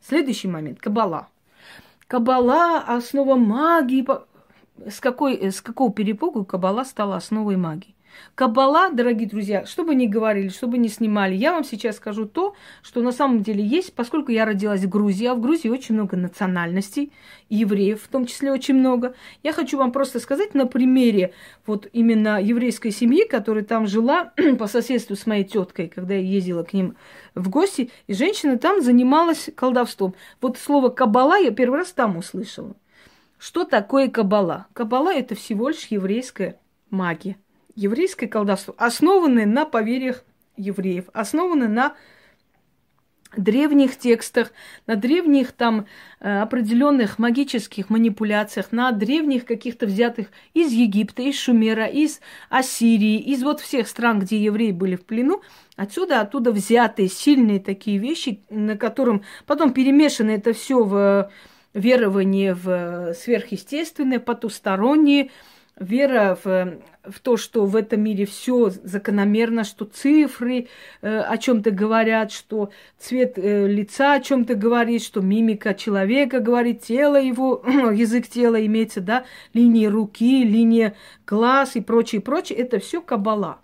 Следующий 0.01 0.49
момент– 0.49 0.81
Кабала. 0.81 1.29
Кабала– 2.07 2.79
основа 2.87 3.37
магии. 3.37 4.05
С, 4.85 4.99
какой, 4.99 5.51
с 5.51 5.61
какого 5.61 5.93
перепугу 5.93 6.45
Кабала 6.45 6.85
стала 6.85 7.17
основой 7.17 7.57
магии? 7.57 7.95
Кабала, 8.35 8.91
дорогие 8.91 9.29
друзья, 9.29 9.67
что 9.67 9.85
бы 9.85 9.95
ни 9.95 10.07
говорили, 10.07 10.49
что 10.49 10.67
бы 10.67 10.79
ни 10.79 10.89
снимали, 10.89 11.35
я 11.35 11.53
вам 11.53 11.65
сейчас 11.65 11.97
скажу 11.97 12.27
то, 12.27 12.55
что 12.83 13.03
на 13.03 13.13
самом 13.13 13.43
деле 13.43 13.65
есть, 13.65 13.95
поскольку 13.95 14.31
я 14.31 14.45
родилась 14.45 14.83
в 14.83 14.89
Грузии, 14.89 15.27
а 15.27 15.35
в 15.35 15.41
Грузии 15.41 15.69
очень 15.69 15.95
много 15.95 16.17
национальностей, 16.17 17.13
евреев 17.49 18.03
в 18.03 18.09
том 18.09 18.27
числе 18.27 18.53
очень 18.53 18.75
много. 18.75 19.15
Я 19.43 19.53
хочу 19.53 19.77
вам 19.77 19.93
просто 19.93 20.21
сказать 20.21 20.55
на 20.55 20.67
примере 20.67 21.35
вот 21.67 21.89
именно 21.93 22.41
еврейской 22.41 22.91
семьи, 22.91 23.27
которая 23.27 23.65
там 23.65 23.87
жила 23.87 24.33
по 24.59 24.67
соседству 24.67 25.17
с 25.17 25.27
моей 25.27 25.45
теткой, 25.45 25.89
когда 25.89 26.15
я 26.15 26.21
ездила 26.21 26.63
к 26.63 26.73
ним 26.73 26.97
в 27.35 27.49
гости, 27.51 27.91
и 28.07 28.15
женщина 28.15 28.59
там 28.59 28.81
занималась 28.81 29.51
колдовством. 29.55 30.15
Вот 30.41 30.57
слово 30.57 30.89
кабала 30.89 31.39
я 31.39 31.51
первый 31.51 31.81
раз 31.81 31.93
там 31.93 32.17
услышала. 32.17 32.75
Что 33.39 33.65
такое 33.65 34.09
кабала? 34.09 34.67
Кабала 34.73 35.13
это 35.13 35.35
всего 35.35 35.69
лишь 35.69 35.87
еврейская 35.87 36.59
магия 36.91 37.37
еврейское 37.81 38.27
колдовство, 38.27 38.75
основанное 38.77 39.47
на 39.47 39.65
поверьях 39.65 40.23
евреев, 40.57 41.07
основанное 41.15 41.69
на 41.69 41.97
древних 43.35 43.97
текстах, 43.97 44.53
на 44.87 44.97
древних 44.97 45.53
там 45.53 45.87
э, 46.19 46.41
определенных 46.41 47.19
магических 47.19 47.89
манипуляциях, 47.89 48.73
на 48.73 48.91
древних 48.93 49.47
каких-то 49.47 49.87
взятых 49.87 50.27
из 50.53 50.73
Египта, 50.73 51.23
из 51.23 51.39
Шумера, 51.39 51.87
из 51.87 52.21
Ассирии, 52.51 53.19
из 53.19 53.43
вот 53.43 53.61
всех 53.61 53.89
стран, 53.89 54.19
где 54.19 54.37
евреи 54.37 54.73
были 54.73 54.97
в 54.97 55.05
плену, 55.07 55.43
отсюда, 55.77 56.21
оттуда 56.21 56.53
взятые 56.53 57.09
сильные 57.09 57.61
такие 57.61 57.99
вещи, 57.99 58.41
на 58.51 58.77
котором 58.77 59.23
потом 59.47 59.73
перемешано 59.73 60.31
это 60.31 60.53
все 60.53 60.83
в 60.83 61.31
верование 61.73 62.53
в 62.53 63.15
сверхъестественное, 63.15 64.19
потустороннее, 64.19 65.31
вера 65.81 66.39
в, 66.45 66.79
в 67.05 67.21
то, 67.21 67.37
что 67.37 67.65
в 67.65 67.75
этом 67.75 68.03
мире 68.03 68.27
все 68.27 68.71
закономерно, 68.71 69.65
что 69.65 69.87
цифры 69.87 70.69
э, 71.01 71.19
о 71.21 71.39
чем-то 71.39 71.71
говорят, 71.71 72.31
что 72.31 72.71
цвет 72.99 73.39
э, 73.39 73.67
лица 73.67 74.13
о 74.13 74.21
чем-то 74.21 74.55
говорит, 74.55 75.03
что 75.03 75.23
мимика 75.23 75.75
человека 75.75 76.41
говорит, 76.41 76.83
тело 76.83 77.21
его, 77.21 77.65
язык 77.67 78.29
тела 78.29 78.65
имеется, 78.65 79.01
да, 79.01 79.25
линии 79.55 79.87
руки, 79.87 80.45
линия 80.45 80.95
глаз 81.27 81.75
и 81.77 81.81
прочее, 81.81 82.21
прочее. 82.21 82.59
Это 82.59 82.79
все 82.79 83.01
кабала. 83.01 83.59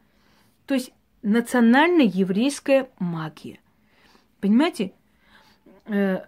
То 0.67 0.75
есть 0.75 0.93
национальная 1.23 2.07
еврейская 2.07 2.89
магия. 2.99 3.61
Понимаете? 4.41 4.93
Э, 5.85 6.23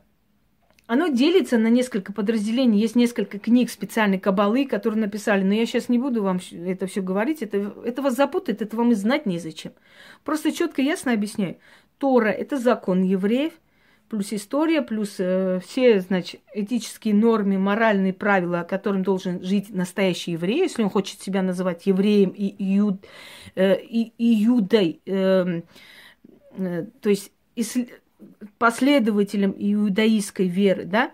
оно 0.89 1.09
делится 1.09 1.59
на 1.59 1.69
несколько 1.69 2.15
подразделений. 2.15 2.81
Есть 2.81 2.97
несколько 2.97 3.39
книг 3.39 3.71
специальной 3.71 4.19
кабалы, 4.19 4.67
которые 4.67 4.99
написали. 4.99 5.45
Но 5.45 5.53
я 5.53 5.67
сейчас 5.67 5.91
не 5.91 5.99
буду 5.99 6.23
вам 6.23 6.41
это 6.51 6.87
все 6.87 7.03
говорить. 7.03 7.43
Это, 7.43 7.75
это 7.85 8.01
вас 8.01 8.17
запутает, 8.17 8.63
это 8.63 8.75
вам 8.75 8.93
и 8.93 8.95
знать 8.95 9.27
незачем. 9.27 9.73
Просто 10.25 10.51
четко, 10.51 10.81
ясно 10.81 11.13
объясняю. 11.13 11.59
Тора– 11.99 12.29
это 12.31 12.57
закон 12.57 13.03
евреев, 13.03 13.53
плюс 14.09 14.33
история, 14.33 14.81
плюс 14.81 15.17
э, 15.19 15.61
все, 15.63 16.01
значит, 16.01 16.41
этические 16.55 17.13
нормы, 17.15 17.59
моральные 17.59 18.15
правила, 18.15 18.67
которым 18.67 19.03
должен 19.03 19.43
жить 19.43 19.69
настоящий 19.69 20.33
еврей, 20.33 20.61
если 20.61 20.83
он 20.83 20.89
хочет 20.89 21.21
себя 21.21 21.43
называть 21.43 21.85
евреем 21.85 22.31
и, 22.31 22.79
иуд, 22.79 23.05
э, 23.57 23.79
и 23.83 24.47
иудой, 24.47 25.03
э, 25.05 25.61
э, 26.57 26.87
то 27.03 27.11
есть 27.11 27.31
последователем 28.59 29.55
иудаистской 29.57 30.49
веры, 30.49 30.85
да? 30.85 31.13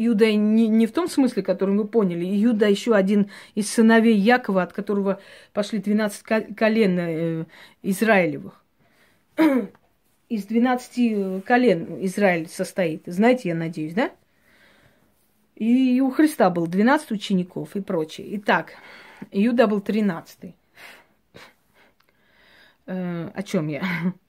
Иуда 0.00 0.32
не, 0.32 0.68
не 0.68 0.86
в 0.86 0.92
том 0.92 1.08
смысле, 1.08 1.42
который 1.42 1.74
мы 1.74 1.86
поняли. 1.86 2.24
Иуда 2.44 2.68
еще 2.68 2.94
один 2.94 3.30
из 3.56 3.68
сыновей 3.68 4.16
Якова, 4.16 4.62
от 4.62 4.72
которого 4.72 5.20
пошли 5.52 5.80
12 5.80 6.54
колен 6.56 6.98
э, 6.98 7.44
Израилевых. 7.82 8.62
Из 10.28 10.44
12 10.44 11.44
колен 11.44 12.04
Израиль 12.04 12.48
состоит. 12.48 13.02
Знаете, 13.06 13.48
я 13.48 13.54
надеюсь, 13.56 13.94
да? 13.94 14.12
И 15.56 16.00
у 16.00 16.10
Христа 16.10 16.50
было 16.50 16.68
12 16.68 17.10
учеников 17.10 17.74
и 17.74 17.80
прочее. 17.80 18.36
Итак, 18.36 18.74
Иуда 19.32 19.66
был 19.66 19.80
13. 19.80 20.54
Э, 22.86 23.30
о 23.34 23.42
чем 23.42 23.66
я? 23.66 23.82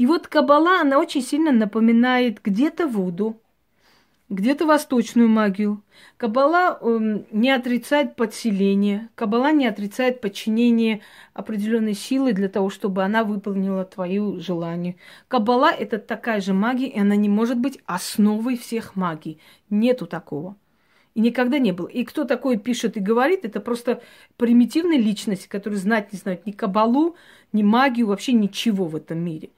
И 0.00 0.06
вот 0.06 0.28
Кабала, 0.28 0.80
она 0.80 0.98
очень 0.98 1.20
сильно 1.20 1.52
напоминает 1.52 2.40
где-то 2.42 2.86
Вуду, 2.86 3.38
где-то 4.30 4.64
восточную 4.64 5.28
магию. 5.28 5.82
Кабала 6.16 6.78
э, 6.80 7.18
не 7.32 7.50
отрицает 7.50 8.16
подселение, 8.16 9.10
Кабала 9.14 9.52
не 9.52 9.66
отрицает 9.66 10.22
подчинение 10.22 11.02
определенной 11.34 11.92
силы 11.92 12.32
для 12.32 12.48
того, 12.48 12.70
чтобы 12.70 13.04
она 13.04 13.24
выполнила 13.24 13.84
твое 13.84 14.40
желание. 14.40 14.96
Кабала– 15.28 15.70
это 15.78 15.98
такая 15.98 16.40
же 16.40 16.54
магия, 16.54 16.88
и 16.88 16.98
она 16.98 17.14
не 17.14 17.28
может 17.28 17.58
быть 17.58 17.78
основой 17.84 18.56
всех 18.56 18.96
магий. 18.96 19.38
Нету 19.68 20.06
такого. 20.06 20.56
И 21.14 21.20
никогда 21.20 21.58
не 21.58 21.72
было. 21.72 21.88
И 21.88 22.04
кто 22.04 22.24
такое 22.24 22.56
пишет 22.56 22.96
и 22.96 23.00
говорит, 23.00 23.44
это 23.44 23.60
просто 23.60 24.00
примитивная 24.38 24.96
личность, 24.96 25.46
которая 25.46 25.78
знать 25.78 26.10
не 26.10 26.18
знает 26.18 26.46
ни 26.46 26.52
кабалу, 26.52 27.16
ни 27.52 27.62
магию, 27.62 28.06
вообще 28.06 28.32
ничего 28.32 28.86
в 28.86 28.96
этом 28.96 29.18
мире 29.18 29.50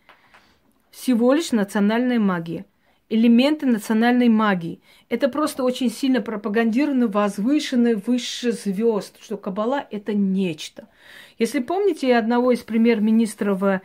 всего 0.93 1.32
лишь 1.32 1.51
национальная 1.51 2.20
магия. 2.20 2.66
Элементы 3.09 3.66
национальной 3.66 4.28
магии. 4.28 4.80
Это 5.09 5.28
просто 5.28 5.64
очень 5.64 5.90
сильно 5.90 6.22
пропагандировано, 6.22 7.09
возвышено 7.09 7.97
выше 8.07 8.53
звезд, 8.53 9.16
что 9.20 9.36
Кабала– 9.36 9.84
это 9.90 10.14
нечто. 10.14 10.88
Если 11.38 11.59
помните, 11.59 12.14
одного 12.16 12.53
из 12.53 12.61
премьер-министров 12.61 13.82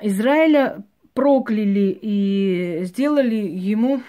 Израиля 0.00 0.82
прокляли 1.12 1.98
и 2.00 2.80
сделали 2.84 3.34
ему 3.36 4.00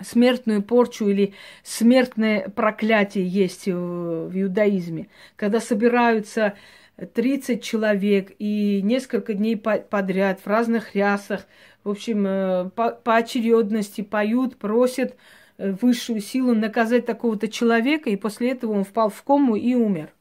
смертную 0.00 0.62
порчу 0.62 1.08
или 1.08 1.34
смертное 1.62 2.48
проклятие 2.48 3.26
есть 3.26 3.66
в 3.66 4.30
иудаизме, 4.34 5.08
когда 5.36 5.60
собираются 5.60 6.54
30 6.96 7.62
человек 7.62 8.32
и 8.38 8.80
несколько 8.82 9.34
дней 9.34 9.56
подряд 9.56 10.40
в 10.40 10.46
разных 10.46 10.94
рясах, 10.94 11.46
в 11.82 11.90
общем, 11.90 12.26
э, 12.26 12.70
по, 12.70 12.90
по 12.90 13.16
очередности 13.16 14.00
поют, 14.02 14.56
просят 14.56 15.16
э, 15.58 15.72
высшую 15.72 16.20
силу 16.20 16.54
наказать 16.54 17.04
такого-то 17.04 17.48
человека, 17.48 18.10
и 18.10 18.16
после 18.16 18.52
этого 18.52 18.72
он 18.72 18.84
впал 18.84 19.10
в 19.10 19.22
кому 19.22 19.56
и 19.56 19.74
умер. 19.74 20.12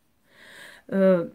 Э, 0.87 1.29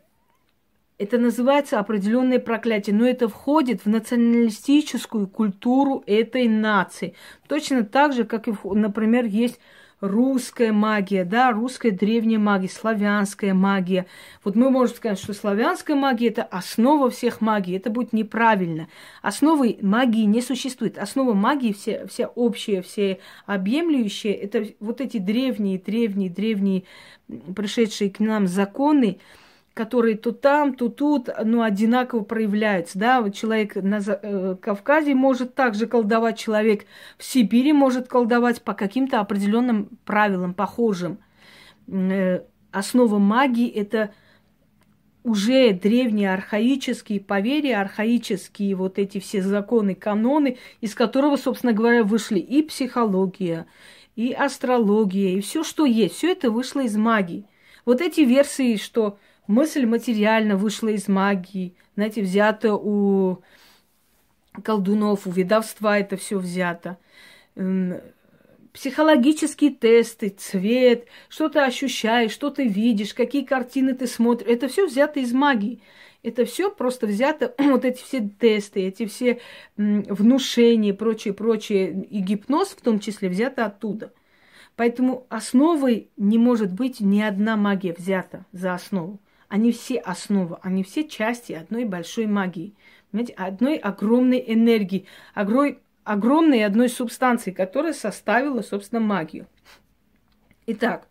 это 0.98 1.18
называется 1.18 1.78
определенное 1.78 2.40
проклятие, 2.40 2.94
но 2.96 3.08
это 3.08 3.28
входит 3.28 3.84
в 3.84 3.88
националистическую 3.88 5.28
культуру 5.28 6.02
этой 6.06 6.48
нации. 6.48 7.14
Точно 7.46 7.84
так 7.84 8.12
же, 8.12 8.24
как 8.24 8.48
и, 8.48 8.52
например, 8.64 9.24
есть 9.24 9.60
русская 10.00 10.72
магия, 10.72 11.24
да, 11.24 11.50
русская 11.50 11.90
древняя 11.90 12.38
магия, 12.38 12.68
славянская 12.68 13.54
магия. 13.54 14.06
Вот 14.44 14.54
мы 14.54 14.70
можем 14.70 14.96
сказать, 14.96 15.18
что 15.18 15.32
славянская 15.32 15.96
магия– 15.96 16.28
это 16.28 16.42
основа 16.42 17.10
всех 17.10 17.40
магий. 17.40 17.76
Это 17.76 17.90
будет 17.90 18.12
неправильно. 18.12 18.88
Основы 19.22 19.78
магии 19.82 20.24
не 20.24 20.40
существует. 20.40 20.98
Основа 20.98 21.34
магии, 21.34 21.72
все, 21.72 22.06
все 22.06 22.26
общие, 22.26 22.82
все 22.82 23.18
объемлющие– 23.46 24.32
это 24.34 24.66
вот 24.80 25.00
эти 25.00 25.18
древние, 25.18 25.78
древние, 25.78 26.30
древние 26.30 26.84
пришедшие 27.54 28.10
к 28.10 28.20
нам 28.20 28.46
законы, 28.46 29.18
которые 29.78 30.16
то 30.16 30.32
там, 30.32 30.74
то 30.74 30.88
тут, 30.88 31.28
ну, 31.44 31.62
одинаково 31.62 32.24
проявляются, 32.24 32.98
да, 32.98 33.22
вот 33.22 33.32
человек 33.32 33.76
на 33.76 34.00
э, 34.04 34.56
Кавказе 34.60 35.14
может 35.14 35.54
также 35.54 35.86
колдовать, 35.86 36.36
человек 36.36 36.84
в 37.16 37.22
Сибири 37.22 37.72
может 37.72 38.08
колдовать 38.08 38.60
по 38.62 38.74
каким-то 38.74 39.20
определенным 39.20 39.88
правилам, 40.04 40.52
похожим. 40.52 41.18
Э, 41.86 42.40
основа 42.72 43.18
магии– 43.18 43.68
это 43.82 44.10
уже 45.22 45.72
древние 45.72 46.34
архаические 46.34 47.20
поверья, 47.20 47.80
архаические 47.80 48.74
вот 48.74 48.98
эти 48.98 49.20
все 49.20 49.42
законы, 49.42 49.94
каноны, 49.94 50.58
из 50.80 50.96
которого, 50.96 51.36
собственно 51.36 51.72
говоря, 51.72 52.02
вышли 52.02 52.40
и 52.40 52.62
психология, 52.64 53.66
и 54.16 54.32
астрология, 54.32 55.36
и 55.36 55.40
все, 55.40 55.62
что 55.62 55.86
есть, 55.86 56.16
все 56.16 56.32
это 56.32 56.50
вышло 56.50 56.80
из 56.80 56.96
магии. 56.96 57.44
Вот 57.84 58.00
эти 58.00 58.22
версии, 58.22 58.76
что 58.76 59.18
Мысль 59.48 59.86
материально 59.86 60.56
вышла 60.56 60.88
из 60.88 61.08
магии, 61.08 61.74
знаете, 61.96 62.20
взято 62.20 62.74
у 62.74 63.42
колдунов, 64.62 65.26
у 65.26 65.30
ведовства 65.30 65.98
это 65.98 66.18
все 66.18 66.38
взято. 66.38 66.98
Психологические 68.74 69.70
тесты, 69.70 70.28
цвет, 70.28 71.06
что 71.30 71.48
ты 71.48 71.60
ощущаешь, 71.60 72.30
что 72.30 72.50
ты 72.50 72.68
видишь, 72.68 73.14
какие 73.14 73.42
картины 73.42 73.94
ты 73.94 74.06
смотришь, 74.06 74.50
это 74.50 74.68
все 74.68 74.86
взято 74.86 75.18
из 75.18 75.32
магии. 75.32 75.80
Это 76.22 76.44
все 76.44 76.70
просто 76.70 77.06
взято, 77.06 77.54
вот 77.58 77.86
эти 77.86 78.02
все 78.02 78.28
тесты, 78.38 78.80
эти 78.86 79.06
все 79.06 79.40
внушения, 79.78 80.92
прочее, 80.92 81.32
прочее, 81.32 82.04
и 82.04 82.18
гипноз 82.18 82.68
в 82.68 82.82
том 82.82 83.00
числе 83.00 83.30
взято 83.30 83.64
оттуда. 83.64 84.12
Поэтому 84.76 85.26
основой 85.30 86.10
не 86.18 86.36
может 86.36 86.70
быть 86.70 87.00
ни 87.00 87.22
одна 87.22 87.56
магия 87.56 87.94
взята 87.94 88.44
за 88.52 88.74
основу. 88.74 89.20
Они 89.48 89.72
все 89.72 89.98
основа, 89.98 90.60
они 90.62 90.82
все 90.82 91.08
части 91.08 91.52
одной 91.52 91.84
большой 91.84 92.26
магии. 92.26 92.74
Понимаете, 93.10 93.32
одной 93.34 93.76
огромной 93.76 94.44
энергии, 94.46 95.06
огромной, 95.34 95.78
огромной 96.04 96.64
одной 96.64 96.88
субстанции, 96.88 97.50
которая 97.50 97.92
составила, 97.94 98.60
собственно, 98.62 99.00
магию. 99.00 99.46
Итак, 100.66 101.08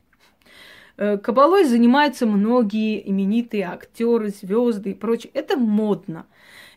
э, 0.98 1.18
Кабалой 1.18 1.66
занимаются 1.66 2.28
многие 2.28 3.08
именитые 3.10 3.64
актеры, 3.64 4.30
звезды 4.30 4.92
и 4.92 4.94
прочее. 4.94 5.32
Это 5.34 5.58
модно. 5.58 6.28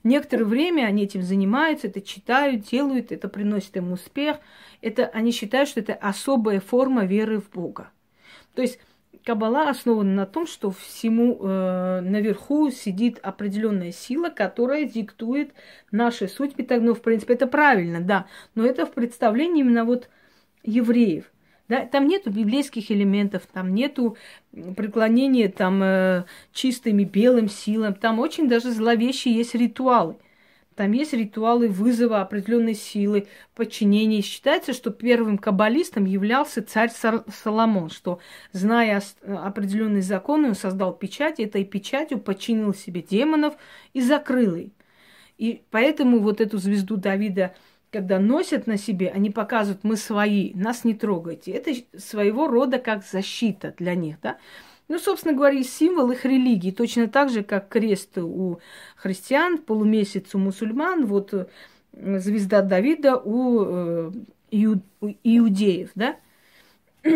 Некоторое 0.03 0.45
время 0.45 0.85
они 0.85 1.05
этим 1.05 1.23
занимаются, 1.23 1.89
это 1.89 2.01
читают, 2.01 2.63
делают, 2.63 3.13
это 3.13 3.29
приносит 3.29 3.77
им 3.77 3.93
успех. 3.93 4.39
Это, 4.81 5.07
они 5.07 5.31
считают, 5.31 5.69
что 5.69 5.81
это 5.81 5.93
особая 5.93 6.61
форма 6.61 7.05
веры 7.05 7.39
в 7.39 7.51
Бога. 7.51 7.91
То 8.55 8.63
есть 8.63 8.79
Кабала 9.25 9.69
основана 9.69 10.15
на 10.15 10.27
том, 10.27 10.47
что 10.47 10.71
всему 10.71 11.39
э, 11.41 12.01
наверху 12.01 12.71
сидит 12.71 13.19
определенная 13.23 13.93
сила, 13.93 14.31
которая 14.31 14.85
диктует 14.85 15.53
наши 15.91 16.29
судьбы. 16.29 16.63
Так, 16.63 16.81
ну, 16.81 16.95
в 16.95 17.03
принципе, 17.03 17.35
это 17.35 17.47
правильно, 17.47 18.01
да. 18.01 18.27
Но 18.55 18.65
это 18.65 18.87
в 18.87 18.93
представлении 18.93 19.61
именно 19.61 19.85
вот 19.85 20.09
евреев. 20.63 21.25
Да, 21.69 21.87
там 21.87 22.09
нету 22.09 22.31
библейских 22.31 22.91
элементов, 22.91 23.43
там 23.53 23.75
нету 23.75 24.17
преклонения 24.77 25.49
там, 25.49 25.83
э, 25.83 26.25
чистыми 26.53 27.05
белым 27.05 27.49
силам, 27.49 27.95
там 27.95 28.19
очень 28.19 28.49
даже 28.49 28.73
зловещие 28.73 29.35
есть 29.35 29.55
ритуалы– 29.55 30.17
там 30.81 30.93
есть 30.93 31.13
ритуалы 31.13 31.69
вызова 31.69 32.23
определенной 32.23 32.73
силы, 32.73 33.27
подчинения. 33.55 34.23
Считается, 34.23 34.73
что 34.73 34.89
первым 34.89 35.37
каббалистом 35.37 36.07
являлся 36.07 36.63
царь 36.63 36.91
Соломон, 36.91 37.91
что, 37.91 38.19
зная 38.53 39.03
определенные 39.23 40.01
законы, 40.01 40.49
он 40.49 40.55
создал 40.55 40.95
печать, 40.95 41.39
этой 41.39 41.67
печатью 41.67 42.19
подчинил 42.19 42.73
себе 42.73 43.03
демонов 43.03 43.57
и 43.93 44.01
закрыл 44.01 44.55
их. 44.55 44.71
И 45.37 45.61
поэтому 45.71 46.19
вот 46.21 46.41
эту 46.41 46.57
звезду 46.57 46.97
Давида, 46.97 47.55
когда 47.91 48.19
носят 48.19 48.67
на 48.67 48.79
себе, 48.79 49.11
они 49.11 49.29
показывают, 49.29 49.85
мы 49.85 49.99
свои, 49.99 50.55
нас 50.55 50.85
не 50.85 50.95
трогайте. 50.95 51.51
Это 51.51 51.73
своего 51.99 52.49
рода 52.49 52.79
как 52.79 53.05
защита 53.05 53.75
для 53.77 53.95
них, 53.95 54.17
да. 54.23 54.39
Ну, 54.91 54.99
собственно 54.99 55.37
говоря, 55.37 55.63
символ 55.63 56.11
их 56.11 56.25
религии, 56.25 56.73
точно 56.73 57.07
так 57.07 57.31
же, 57.31 57.45
как 57.45 57.69
крест 57.69 58.19
у 58.19 58.59
христиан, 58.97 59.59
полумесяц 59.59 60.35
у 60.35 60.39
мусульман, 60.39 61.07
вот 61.07 61.49
звезда 61.93 62.61
Давида 62.61 63.17
у, 63.17 63.63
э, 63.63 64.13
иу, 64.51 64.83
у 65.01 65.11
иудеев, 65.23 65.93
да? 65.95 66.19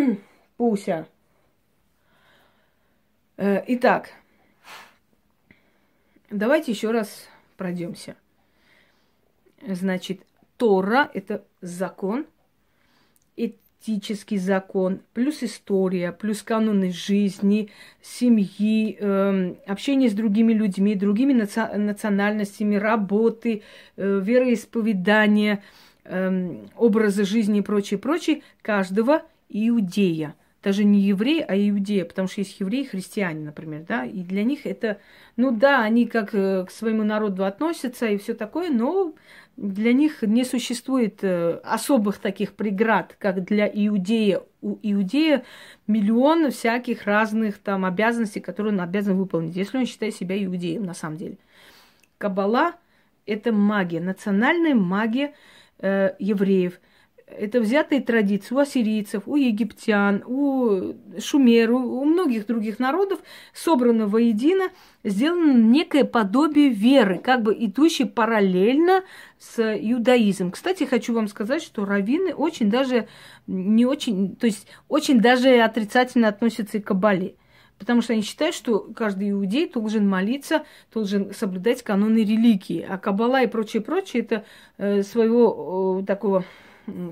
Пуся. 0.56 1.08
Э, 3.38 3.64
итак, 3.66 4.10
давайте 6.30 6.70
еще 6.70 6.92
раз 6.92 7.26
пройдемся. 7.56 8.14
Значит, 9.66 10.20
Тора– 10.58 11.10
это 11.12 11.44
закон, 11.60 12.24
этический 13.88 14.38
закон, 14.38 15.00
плюс 15.12 15.42
история, 15.42 16.12
плюс 16.12 16.42
каноны 16.42 16.92
жизни, 16.92 17.70
семьи, 18.02 18.96
э, 18.98 19.54
общение 19.66 20.10
с 20.10 20.14
другими 20.14 20.52
людьми, 20.52 20.94
другими 20.94 21.32
наци- 21.32 21.76
национальностями, 21.76 22.76
работы, 22.76 23.62
э, 23.96 24.20
вероисповедания, 24.22 25.62
э, 26.04 26.56
образы 26.76 27.24
жизни 27.24 27.58
и 27.58 27.62
прочее, 27.62 27.98
прочее, 27.98 28.42
каждого 28.62 29.22
иудея– 29.48 30.34
даже 30.64 30.82
не 30.82 31.00
еврей, 31.00 31.44
а 31.44 31.54
иудея, 31.54 32.06
потому 32.06 32.26
что 32.26 32.40
есть 32.40 32.58
евреи, 32.58 32.84
христиане, 32.84 33.44
например, 33.44 33.84
да, 33.86 34.06
и 34.06 34.22
для 34.22 34.42
них 34.42 34.64
это, 34.64 34.98
ну 35.36 35.50
да, 35.52 35.82
они 35.82 36.06
как 36.06 36.34
э, 36.34 36.64
к 36.64 36.70
своему 36.70 37.04
народу 37.04 37.44
относятся 37.44 38.06
и 38.06 38.16
все 38.16 38.32
такое, 38.32 38.70
но 38.70 39.14
для 39.56 39.92
них 39.92 40.22
не 40.22 40.44
существует 40.44 41.18
э, 41.22 41.60
особых 41.62 42.18
таких 42.18 42.54
преград, 42.54 43.16
как 43.18 43.44
для 43.44 43.68
иудея. 43.68 44.42
У 44.60 44.78
иудея 44.82 45.44
миллион 45.86 46.50
всяких 46.50 47.04
разных 47.04 47.58
там 47.58 47.84
обязанностей, 47.84 48.40
которые 48.40 48.72
он 48.72 48.80
обязан 48.80 49.16
выполнить, 49.16 49.56
если 49.56 49.78
он 49.78 49.86
считает 49.86 50.14
себя 50.14 50.42
иудеем 50.42 50.84
на 50.84 50.94
самом 50.94 51.16
деле. 51.16 51.38
Кабала– 52.18 52.74
это 53.26 53.52
магия, 53.52 54.00
национальная 54.00 54.74
магия 54.74 55.34
э, 55.78 56.14
евреев– 56.18 56.80
это 57.38 57.60
взятые 57.60 58.00
традиции 58.00 58.54
у 58.54 58.58
ассирийцев, 58.58 59.24
у 59.26 59.36
египтян, 59.36 60.22
у 60.26 60.94
шумер, 61.18 61.72
у 61.72 62.04
многих 62.04 62.46
других 62.46 62.78
народов, 62.78 63.20
собрано 63.52 64.06
воедино, 64.06 64.70
сделано 65.02 65.52
некое 65.52 66.04
подобие 66.04 66.70
веры, 66.70 67.18
как 67.18 67.42
бы 67.42 67.54
идущей 67.54 68.06
параллельно 68.06 69.02
с 69.38 69.60
иудаизмом. 69.60 70.52
Кстати, 70.52 70.84
хочу 70.84 71.12
вам 71.12 71.28
сказать, 71.28 71.62
что 71.62 71.84
раввины 71.84 72.34
очень 72.34 72.70
даже 72.70 73.08
не 73.46 73.84
очень, 73.84 74.36
то 74.36 74.46
есть 74.46 74.66
очень 74.88 75.20
даже 75.20 75.60
отрицательно 75.60 76.28
относятся 76.28 76.78
и 76.78 76.80
к 76.80 76.86
Кабале. 76.86 77.36
Потому 77.78 78.02
что 78.02 78.12
они 78.12 78.22
считают, 78.22 78.54
что 78.54 78.78
каждый 78.78 79.30
иудей 79.30 79.68
должен 79.68 80.08
молиться, 80.08 80.64
должен 80.92 81.34
соблюдать 81.34 81.82
каноны 81.82 82.18
религии. 82.18 82.86
А 82.88 82.98
Кабала 82.98 83.42
и 83.42 83.48
прочее, 83.48 83.82
прочее, 83.82 84.22
это 84.22 84.44
э, 84.78 85.02
своего 85.02 86.00
э, 86.00 86.06
такого 86.06 86.44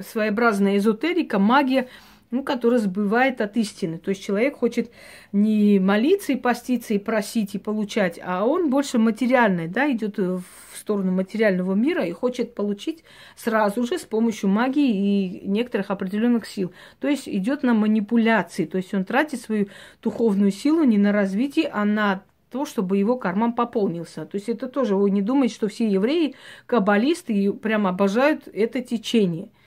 своеобразная 0.02 0.76
эзотерика, 0.76 1.38
магия, 1.38 1.88
ну, 2.32 2.42
которая 2.42 2.80
сбывает 2.80 3.40
от 3.40 3.56
истины. 3.58 3.98
То 3.98 4.08
есть 4.08 4.24
человек 4.24 4.56
хочет 4.56 4.90
не 5.32 5.78
молиться 5.78 6.32
и 6.32 6.36
поститься, 6.36 6.94
и 6.94 6.98
просить, 6.98 7.54
и 7.54 7.58
получать, 7.58 8.18
а 8.24 8.44
он 8.44 8.70
больше 8.70 8.98
материальный, 8.98 9.68
да, 9.68 9.90
идет 9.92 10.18
в 10.18 10.42
сторону 10.74 11.12
материального 11.12 11.74
мира 11.74 12.04
и 12.04 12.12
хочет 12.12 12.54
получить 12.54 13.04
сразу 13.36 13.84
же 13.84 13.98
с 13.98 14.02
помощью 14.02 14.48
магии 14.48 15.42
и 15.42 15.46
некоторых 15.46 15.90
определенных 15.90 16.46
сил. 16.46 16.72
То 17.00 17.08
есть 17.08 17.28
идет 17.28 17.62
на 17.62 17.74
манипуляции, 17.74 18.64
то 18.64 18.78
есть 18.78 18.94
он 18.94 19.04
тратит 19.04 19.42
свою 19.42 19.68
духовную 20.02 20.52
силу 20.52 20.84
не 20.84 20.96
на 20.96 21.12
развитие, 21.12 21.68
а 21.68 21.84
на 21.84 22.24
то, 22.50 22.64
чтобы 22.64 22.96
его 22.96 23.16
карман 23.16 23.52
пополнился. 23.52 24.24
То 24.24 24.36
есть 24.36 24.48
это 24.48 24.68
тоже, 24.68 24.96
вы 24.96 25.10
не 25.10 25.22
думаете, 25.22 25.54
что 25.54 25.68
все 25.68 25.86
евреи 25.86 26.34
каббалисты 26.64 27.34
и 27.34 27.50
прям 27.50 27.86
обожают 27.86 28.48
это 28.48 28.80
течение– 28.80 29.50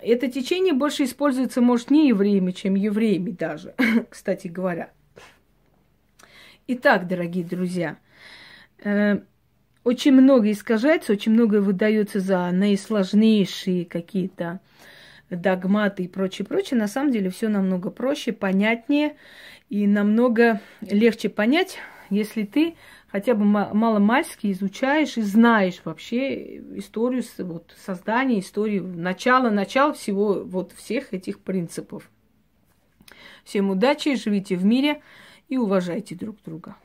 это 0.00 0.30
течение 0.30 0.72
больше 0.72 1.04
используется, 1.04 1.60
может, 1.60 1.90
не 1.90 2.08
евреями, 2.08 2.52
чем 2.52 2.74
евреями 2.74 3.30
даже, 3.30 3.74
кстати 4.10 4.48
говоря. 4.48 4.90
Итак, 6.68 7.06
дорогие 7.06 7.44
друзья, 7.44 7.96
э, 8.82 9.20
очень 9.84 10.12
много 10.12 10.50
искажается, 10.50 11.12
очень 11.12 11.32
многое 11.32 11.60
выдается 11.60 12.18
за 12.18 12.50
наисложнейшие 12.50 13.84
какие-то 13.84 14.60
догматы 15.30 16.04
и 16.04 16.08
прочее, 16.08 16.46
прочее. 16.46 16.78
На 16.78 16.88
самом 16.88 17.12
деле 17.12 17.30
все 17.30 17.48
намного 17.48 17.90
проще, 17.90 18.32
понятнее 18.32 19.16
и 19.68 19.86
намного 19.86 20.60
легче 20.80 21.28
понять, 21.28 21.78
если 22.10 22.44
ты 22.44 22.74
хотя 23.10 23.34
бы 23.34 23.44
маломальски 23.44 24.50
изучаешь 24.52 25.16
и 25.16 25.22
знаешь 25.22 25.80
вообще 25.84 26.58
историю 26.78 27.22
вот, 27.38 27.74
создания, 27.76 28.40
историю, 28.40 28.86
начало, 28.86 29.50
начало 29.50 29.92
всего 29.92 30.42
вот 30.44 30.72
всех 30.72 31.14
этих 31.14 31.40
принципов. 31.40 32.10
Всем 33.44 33.70
удачи, 33.70 34.16
живите 34.16 34.56
в 34.56 34.64
мире 34.64 35.02
и 35.48 35.56
уважайте 35.56 36.14
друг 36.14 36.36
друга. 36.44 36.76